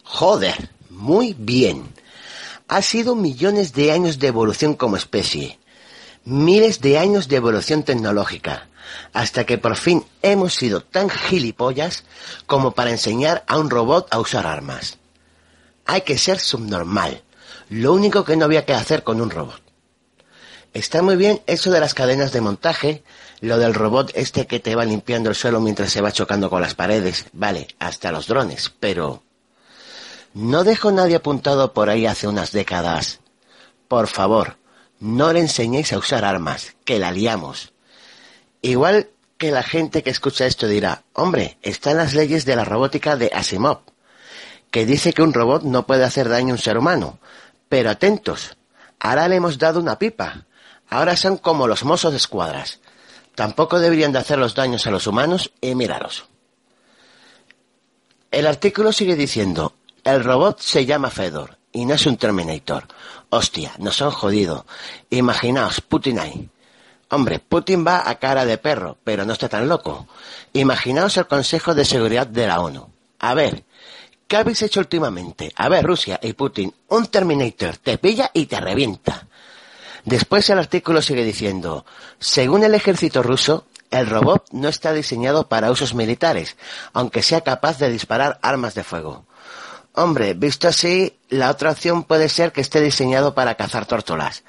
Joder, 0.02 0.70
muy 0.90 1.36
bien. 1.38 1.84
Ha 2.66 2.82
sido 2.82 3.14
millones 3.14 3.74
de 3.74 3.92
años 3.92 4.18
de 4.18 4.26
evolución 4.26 4.74
como 4.74 4.96
especie, 4.96 5.60
miles 6.24 6.80
de 6.80 6.98
años 6.98 7.28
de 7.28 7.36
evolución 7.36 7.84
tecnológica, 7.84 8.66
hasta 9.12 9.46
que 9.46 9.56
por 9.56 9.76
fin 9.76 10.04
hemos 10.22 10.54
sido 10.54 10.82
tan 10.82 11.08
gilipollas 11.08 12.02
como 12.46 12.72
para 12.72 12.90
enseñar 12.90 13.44
a 13.46 13.56
un 13.58 13.70
robot 13.70 14.08
a 14.10 14.18
usar 14.18 14.48
armas. 14.48 14.98
Hay 15.86 16.00
que 16.00 16.18
ser 16.18 16.40
subnormal, 16.40 17.22
lo 17.70 17.92
único 17.92 18.24
que 18.24 18.36
no 18.36 18.46
había 18.46 18.66
que 18.66 18.74
hacer 18.74 19.04
con 19.04 19.20
un 19.20 19.30
robot. 19.30 19.62
Está 20.72 21.02
muy 21.02 21.14
bien 21.14 21.40
eso 21.46 21.70
de 21.70 21.78
las 21.78 21.94
cadenas 21.94 22.32
de 22.32 22.40
montaje, 22.40 23.04
lo 23.40 23.58
del 23.58 23.74
robot 23.74 24.12
este 24.14 24.46
que 24.46 24.60
te 24.60 24.74
va 24.74 24.84
limpiando 24.84 25.30
el 25.30 25.36
suelo 25.36 25.60
mientras 25.60 25.90
se 25.90 26.00
va 26.00 26.12
chocando 26.12 26.50
con 26.50 26.62
las 26.62 26.74
paredes, 26.74 27.26
vale, 27.32 27.68
hasta 27.78 28.12
los 28.12 28.26
drones, 28.26 28.72
pero... 28.80 29.22
No 30.34 30.64
dejo 30.64 30.90
nadie 30.90 31.16
apuntado 31.16 31.72
por 31.72 31.88
ahí 31.88 32.06
hace 32.06 32.26
unas 32.26 32.50
décadas. 32.50 33.20
Por 33.86 34.08
favor, 34.08 34.56
no 34.98 35.32
le 35.32 35.40
enseñéis 35.40 35.92
a 35.92 35.98
usar 35.98 36.24
armas, 36.24 36.74
que 36.84 36.98
la 36.98 37.12
liamos. 37.12 37.72
Igual 38.62 39.10
que 39.38 39.50
la 39.50 39.62
gente 39.62 40.02
que 40.02 40.10
escucha 40.10 40.46
esto 40.46 40.66
dirá, 40.66 41.04
hombre, 41.12 41.58
están 41.62 41.98
las 41.98 42.14
leyes 42.14 42.44
de 42.44 42.56
la 42.56 42.64
robótica 42.64 43.14
de 43.16 43.30
Asimov, 43.32 43.80
que 44.70 44.86
dice 44.86 45.12
que 45.12 45.22
un 45.22 45.32
robot 45.32 45.62
no 45.62 45.86
puede 45.86 46.04
hacer 46.04 46.28
daño 46.28 46.54
a 46.54 46.56
un 46.56 46.62
ser 46.62 46.78
humano. 46.78 47.18
Pero 47.68 47.90
atentos, 47.90 48.56
ahora 48.98 49.28
le 49.28 49.36
hemos 49.36 49.58
dado 49.58 49.80
una 49.80 49.98
pipa. 49.98 50.46
Ahora 50.88 51.16
son 51.16 51.36
como 51.36 51.68
los 51.68 51.84
mozos 51.84 52.12
de 52.12 52.16
escuadras. 52.16 52.80
Tampoco 53.34 53.80
deberían 53.80 54.12
de 54.12 54.18
hacer 54.18 54.38
los 54.38 54.54
daños 54.54 54.86
a 54.86 54.90
los 54.90 55.06
humanos 55.06 55.52
y 55.60 55.74
miraros. 55.74 56.26
El 58.30 58.46
artículo 58.46 58.92
sigue 58.92 59.16
diciendo, 59.16 59.74
el 60.02 60.22
robot 60.22 60.60
se 60.60 60.86
llama 60.86 61.10
Fedor 61.10 61.56
y 61.72 61.84
no 61.84 61.94
es 61.94 62.06
un 62.06 62.16
Terminator. 62.16 62.86
Hostia, 63.30 63.72
nos 63.78 64.00
han 64.02 64.10
jodido. 64.10 64.66
Imaginaos, 65.10 65.80
Putin 65.80 66.18
ahí. 66.18 66.48
Hombre, 67.10 67.38
Putin 67.38 67.84
va 67.86 68.08
a 68.08 68.18
cara 68.18 68.44
de 68.44 68.58
perro, 68.58 68.96
pero 69.04 69.24
no 69.24 69.32
está 69.32 69.48
tan 69.48 69.68
loco. 69.68 70.06
Imaginaos 70.52 71.16
el 71.16 71.26
Consejo 71.26 71.74
de 71.74 71.84
Seguridad 71.84 72.26
de 72.26 72.46
la 72.46 72.60
ONU. 72.60 72.88
A 73.18 73.34
ver, 73.34 73.64
¿qué 74.26 74.36
habéis 74.36 74.62
hecho 74.62 74.80
últimamente? 74.80 75.52
A 75.56 75.68
ver, 75.68 75.84
Rusia 75.84 76.18
y 76.22 76.32
Putin, 76.32 76.74
un 76.88 77.06
Terminator 77.06 77.76
te 77.76 77.98
pilla 77.98 78.30
y 78.32 78.46
te 78.46 78.60
revienta. 78.60 79.26
Después 80.04 80.50
el 80.50 80.58
artículo 80.58 81.00
sigue 81.00 81.24
diciendo, 81.24 81.86
según 82.18 82.62
el 82.64 82.74
ejército 82.74 83.22
ruso, 83.22 83.66
el 83.90 84.06
robot 84.06 84.46
no 84.52 84.68
está 84.68 84.92
diseñado 84.92 85.48
para 85.48 85.70
usos 85.70 85.94
militares, 85.94 86.56
aunque 86.92 87.22
sea 87.22 87.42
capaz 87.42 87.78
de 87.78 87.90
disparar 87.90 88.38
armas 88.42 88.74
de 88.74 88.84
fuego. 88.84 89.24
Hombre, 89.94 90.34
visto 90.34 90.68
así, 90.68 91.16
la 91.28 91.50
otra 91.50 91.70
opción 91.70 92.02
puede 92.02 92.28
ser 92.28 92.52
que 92.52 92.60
esté 92.60 92.80
diseñado 92.80 93.34
para 93.34 93.54
cazar 93.54 93.86
tórtolas. 93.86 94.42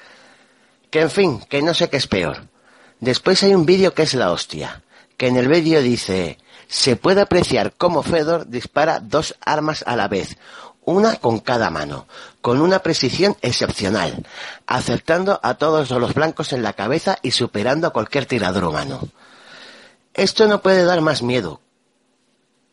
Que 0.90 1.02
en 1.02 1.10
fin, 1.10 1.40
que 1.48 1.62
no 1.62 1.72
sé 1.72 1.88
qué 1.88 1.96
es 1.96 2.08
peor. 2.08 2.48
Después 2.98 3.42
hay 3.42 3.54
un 3.54 3.64
vídeo 3.64 3.94
que 3.94 4.02
es 4.02 4.14
la 4.14 4.32
hostia, 4.32 4.82
que 5.16 5.28
en 5.28 5.36
el 5.36 5.48
vídeo 5.48 5.80
dice, 5.80 6.38
se 6.66 6.96
puede 6.96 7.20
apreciar 7.20 7.74
cómo 7.78 8.02
Fedor 8.02 8.48
dispara 8.48 9.00
dos 9.00 9.36
armas 9.40 9.84
a 9.86 9.94
la 9.94 10.08
vez, 10.08 10.36
una 10.86 11.16
con 11.16 11.40
cada 11.40 11.68
mano, 11.68 12.06
con 12.40 12.62
una 12.62 12.78
precisión 12.78 13.36
excepcional, 13.42 14.24
acertando 14.66 15.38
a 15.42 15.54
todos 15.54 15.90
los 15.90 16.14
blancos 16.14 16.54
en 16.54 16.62
la 16.62 16.72
cabeza 16.72 17.18
y 17.22 17.32
superando 17.32 17.88
a 17.88 17.92
cualquier 17.92 18.24
tirador 18.24 18.64
humano. 18.64 19.00
Esto 20.14 20.46
no 20.46 20.62
puede 20.62 20.84
dar 20.84 21.02
más 21.02 21.22
miedo. 21.22 21.60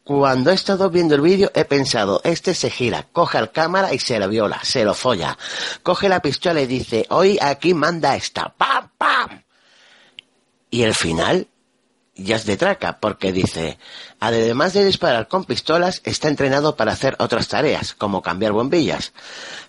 Cuando 0.03 0.51
he 0.51 0.53
estado 0.53 0.89
viendo 0.89 1.16
el 1.16 1.22
vídeo 1.22 1.51
he 1.55 1.66
pensado, 1.66 2.22
este 2.24 2.53
se 2.53 2.70
gira, 2.70 3.07
coge 3.11 3.38
al 3.38 3.51
cámara 3.51 3.93
y 3.93 3.99
se 3.99 4.20
lo 4.20 4.30
viola, 4.30 4.59
se 4.64 4.86
lo 4.86 4.93
folla. 4.93 5.38
Coge 5.82 6.07
la 6.07 6.22
pistola 6.22 6.61
y 6.61 6.68
dice, 6.68 7.05
hoy 7.09 7.39
aquí 7.41 7.74
manda 7.74 8.16
esta, 8.16 8.53
¡pam, 8.55 8.89
pam! 8.97 9.43
Y 10.70 10.84
el 10.84 10.93
final 10.93 11.47
ya 12.16 12.36
es 12.36 12.45
de 12.45 12.57
traca, 12.57 12.99
porque 12.99 13.32
dice, 13.32 13.80
además 14.28 14.74
de 14.74 14.86
disparar 14.86 15.28
con 15.28 15.43
pistolas, 15.43 16.01
está 16.05 16.30
entrenado 16.30 16.76
para 16.78 16.93
hacer 16.93 17.15
otras 17.19 17.49
tareas, 17.49 17.93
como 17.93 18.21
cambiar 18.21 18.53
bombillas, 18.53 19.11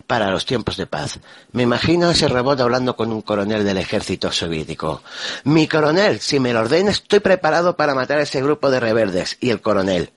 para 0.07 0.31
los 0.31 0.47
tiempos 0.47 0.77
de 0.77 0.87
paz. 0.87 1.19
Me 1.51 1.65
imagino 1.65 2.11
ese 2.11 2.29
robot 2.29 2.61
hablando 2.61 2.95
con 2.95 3.11
un 3.11 3.23
coronel 3.23 3.65
del 3.65 3.79
ejército 3.79 4.31
soviético. 4.31 5.03
Mi 5.43 5.67
coronel, 5.67 6.21
si 6.21 6.39
me 6.39 6.53
lo 6.53 6.61
ordena, 6.61 6.93
estoy 6.93 7.19
preparado 7.21 7.77
para 7.77 7.95
matar 7.95 8.19
a 8.19 8.23
ese 8.23 8.43
grupo 8.43 8.71
de 8.71 8.79
reverdes. 8.79 9.37
Y 9.41 9.51
el 9.51 9.61
coronel, 9.61 10.13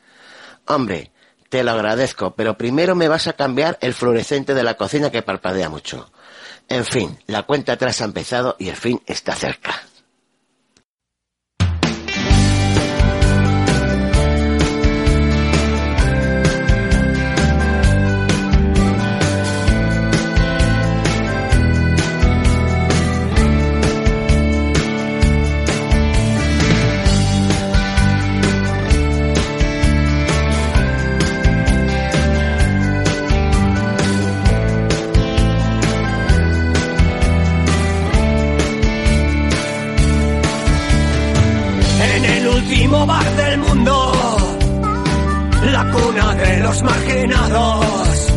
hombre, 0.67 1.11
te 1.49 1.63
lo 1.63 1.71
agradezco, 1.71 2.35
pero 2.35 2.57
primero 2.57 2.93
me 2.93 3.07
vas 3.07 3.27
a 3.27 3.33
cambiar 3.33 3.77
el 3.81 3.93
fluorescente 3.93 4.53
de 4.53 4.63
la 4.63 4.75
cocina 4.75 5.09
que 5.09 5.23
parpadea 5.23 5.69
mucho. 5.69 6.11
En 6.69 6.85
fin, 6.85 7.17
la 7.25 7.43
cuenta 7.43 7.73
atrás 7.73 8.01
ha 8.01 8.05
empezado 8.05 8.55
y 8.59 8.69
el 8.69 8.75
fin 8.75 9.01
está 9.07 9.33
cerca. 9.33 9.81
Último 42.67 43.05
bar 43.05 43.35
del 43.37 43.57
mundo, 43.59 44.11
la 45.71 45.91
cuna 45.91 46.33
de 46.35 46.59
los 46.59 46.83
marginados. 46.83 48.33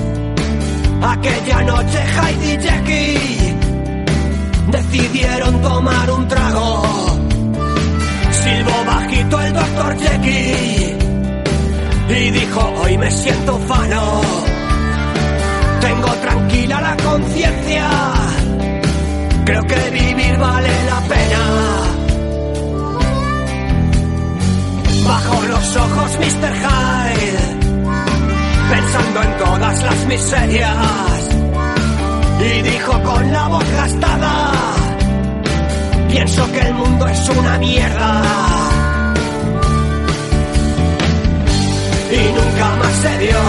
Aquella 1.02 1.62
noche 1.62 1.98
Heidi 2.16 2.52
y 2.52 2.58
Jackie 2.58 3.56
decidieron 4.70 5.60
tomar 5.62 6.10
un 6.12 6.28
trago. 6.28 6.82
Silbó 8.30 8.84
bajito 8.86 9.40
el 9.40 9.52
doctor 9.52 9.96
Jackie 9.98 10.96
y 12.08 12.30
dijo, 12.30 12.72
hoy 12.82 12.98
me 12.98 13.10
siento 13.10 13.58
fano. 13.66 14.20
Tengo 15.80 16.08
tranquila 16.22 16.80
la 16.80 16.96
conciencia, 16.96 17.88
creo 19.44 19.62
que 19.64 19.90
vivir 19.90 20.38
vale 20.38 20.84
la 20.86 21.00
pena. 21.00 21.79
Bajo 25.10 25.42
los 25.42 25.76
ojos 25.76 26.18
Mr. 26.20 26.54
Hyde, 26.62 27.38
pensando 28.70 29.22
en 29.22 29.38
todas 29.38 29.82
las 29.82 30.06
miserias, 30.06 31.28
y 32.38 32.62
dijo 32.62 32.92
con 33.02 33.32
la 33.32 33.48
voz 33.48 33.64
gastada, 33.72 34.52
pienso 36.10 36.52
que 36.52 36.60
el 36.60 36.74
mundo 36.74 37.08
es 37.08 37.28
una 37.28 37.58
mierda. 37.58 38.22
Y 42.12 42.32
nunca 42.36 42.76
más 42.76 42.94
se 43.02 43.18
vio 43.18 43.42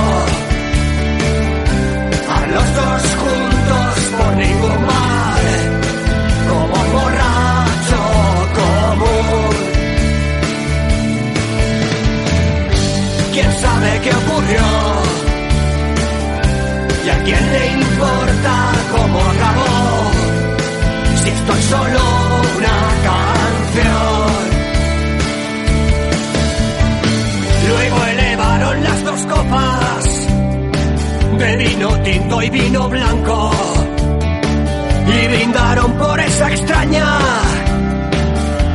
a 2.37 2.47
los 2.47 2.75
dos 2.75 3.01
juntos 3.21 3.93
por 4.17 4.35
ningún 4.35 4.85
mal, 4.87 5.80
sabe 13.81 14.01
qué 14.01 14.09
ocurrió. 14.09 14.61
Y 17.05 17.09
a 17.09 17.23
quién 17.23 17.51
le 17.53 17.67
importa 17.67 18.71
cómo 18.91 19.19
acabó 19.19 19.73
si 21.23 21.29
esto 21.29 21.53
es 21.53 21.65
solo 21.65 22.01
una 22.57 22.77
canción. 23.07 24.41
Luego 27.69 28.05
elevaron 28.05 28.83
las 28.83 29.03
dos 29.03 29.21
copas 29.25 30.27
de 31.39 31.57
vino 31.57 32.01
tinto 32.03 32.41
y 32.41 32.49
vino 32.49 32.89
blanco 32.89 33.51
y 35.07 35.27
brindaron 35.27 35.91
por 35.93 36.19
esa 36.19 36.51
extraña 36.51 37.17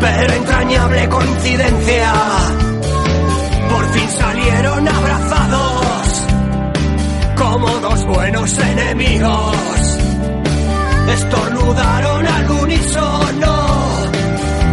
pero 0.01 0.33
entrañable 0.33 1.09
coincidencia 1.09 2.13
murieron 4.47 4.89
abrazados 4.89 6.25
como 7.37 7.69
dos 7.69 8.07
buenos 8.07 8.59
enemigos. 8.59 9.99
Estornudaron 11.15 12.27
al 12.27 12.51
unísono 12.51 13.57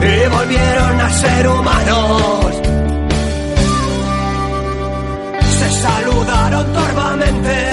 y 0.02 0.30
volvieron 0.30 1.02
a 1.02 1.10
ser 1.10 1.48
humanos. 1.48 2.62
Se 5.58 5.72
saludaron 5.72 6.74
torvamente 6.74 7.70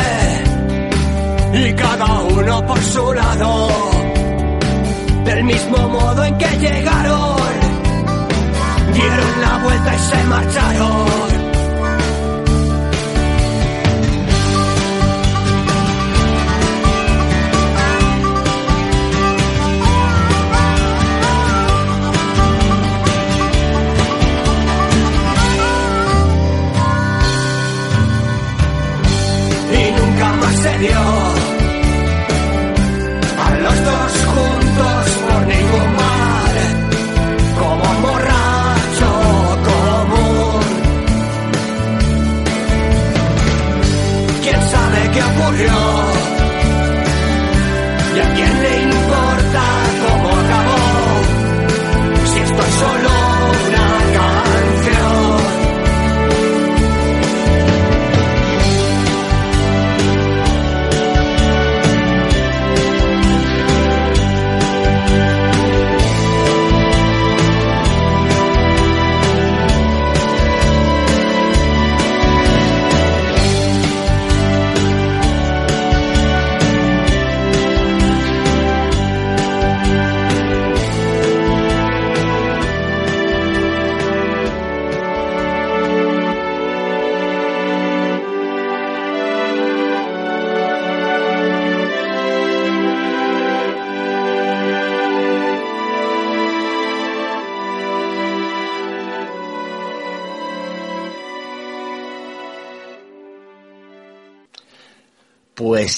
y 1.53 1.72
cada 1.74 2.20
uno 2.22 2.66
por 2.66 2.80
su 2.80 3.12
lado. 3.12 3.68
Del 5.24 5.44
mismo 5.44 5.88
modo 5.88 6.24
en 6.24 6.38
que 6.38 6.48
llegaron, 6.59 7.36
dieron 8.94 9.40
la 9.42 9.59
vuelta 9.64 9.94
y 9.94 9.98
se 9.98 10.24
marcharon. 10.24 11.30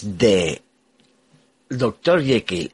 desde 0.01 0.63
Dr. 1.69 2.23
Jekyll 2.23 2.73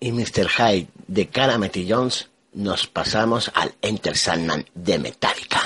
y 0.00 0.12
Mr. 0.12 0.48
Hyde 0.48 0.88
de 1.06 1.28
Caramety 1.28 1.86
Jones 1.88 2.28
nos 2.52 2.86
pasamos 2.86 3.50
al 3.54 3.74
Enter 3.82 4.16
Sandman 4.16 4.66
de 4.74 4.98
Metallica. 4.98 5.59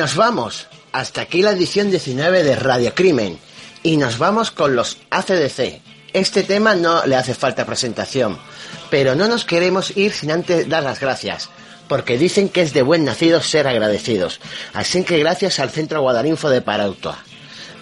Nos 0.00 0.16
vamos. 0.16 0.66
Hasta 0.92 1.20
aquí 1.20 1.42
la 1.42 1.50
edición 1.50 1.90
19 1.90 2.42
de 2.42 2.56
Radio 2.56 2.94
Crimen. 2.94 3.38
Y 3.82 3.98
nos 3.98 4.16
vamos 4.16 4.50
con 4.50 4.74
los 4.74 4.96
ACDC. 5.10 5.82
Este 6.14 6.42
tema 6.42 6.74
no 6.74 7.04
le 7.04 7.16
hace 7.16 7.34
falta 7.34 7.66
presentación. 7.66 8.38
Pero 8.88 9.14
no 9.14 9.28
nos 9.28 9.44
queremos 9.44 9.94
ir 9.98 10.12
sin 10.12 10.30
antes 10.30 10.66
dar 10.70 10.84
las 10.84 11.00
gracias. 11.00 11.50
Porque 11.86 12.16
dicen 12.16 12.48
que 12.48 12.62
es 12.62 12.72
de 12.72 12.80
buen 12.80 13.04
nacido 13.04 13.42
ser 13.42 13.68
agradecidos. 13.68 14.40
Así 14.72 15.04
que 15.04 15.18
gracias 15.18 15.58
al 15.58 15.68
Centro 15.68 16.00
Guadarinfo 16.00 16.48
de 16.48 16.62
Parautoa. 16.62 17.18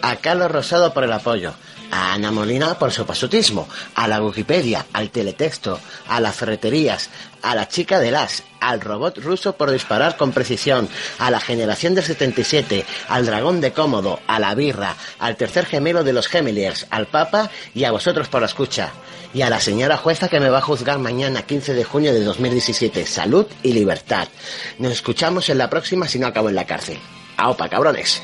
A 0.03 0.16
Carlos 0.16 0.51
Rosado 0.51 0.93
por 0.93 1.05
el 1.05 1.12
apoyo. 1.12 1.55
A 1.91 2.12
Ana 2.12 2.30
Molina 2.30 2.78
por 2.78 2.93
su 2.93 3.07
pasutismo, 3.07 3.68
a 3.95 4.07
la 4.09 4.22
Wikipedia, 4.22 4.86
al 4.93 5.11
teletexto, 5.11 5.78
a 6.09 6.20
las 6.20 6.36
ferreterías, 6.36 7.09
a 7.43 7.55
la 7.55 7.68
chica 7.68 7.99
del 7.99 8.16
as, 8.16 8.43
al 8.61 8.80
robot 8.80 9.18
ruso 9.18 9.57
por 9.57 9.70
disparar 9.70 10.16
con 10.16 10.32
precisión, 10.32 10.89
a 11.18 11.30
la 11.30 11.41
generación 11.41 11.95
del 11.95 12.05
77, 12.05 12.84
al 13.09 13.26
dragón 13.26 13.61
de 13.61 13.72
cómodo, 13.72 14.20
a 14.26 14.39
la 14.39 14.55
birra, 14.55 14.97
al 15.18 15.36
tercer 15.36 15.66
gemelo 15.66 16.05
de 16.05 16.12
los 16.12 16.28
Gemeliers, 16.28 16.86
al 16.91 17.07
Papa 17.07 17.51
y 17.74 17.84
a 17.84 17.93
vosotros 17.93 18.28
por 18.28 18.41
la 18.41 18.47
escucha. 18.47 18.93
Y 19.34 19.43
a 19.43 19.51
la 19.51 19.61
señora 19.61 19.99
jueza 19.99 20.28
que 20.28 20.41
me 20.41 20.49
va 20.49 20.59
a 20.59 20.62
juzgar 20.62 20.99
mañana 20.99 21.43
15 21.43 21.74
de 21.74 21.84
junio 21.84 22.14
de 22.14 22.24
2017. 22.24 23.05
Salud 23.07 23.47
y 23.62 23.72
libertad. 23.72 24.28
Nos 24.78 24.93
escuchamos 24.93 25.51
en 25.51 25.59
la 25.59 25.68
próxima 25.68 26.09
si 26.09 26.18
no 26.18 26.26
acabo 26.26 26.49
en 26.49 26.55
la 26.55 26.66
cárcel. 26.66 26.99
¡Aupa, 27.36 27.68
cabrones! 27.68 28.22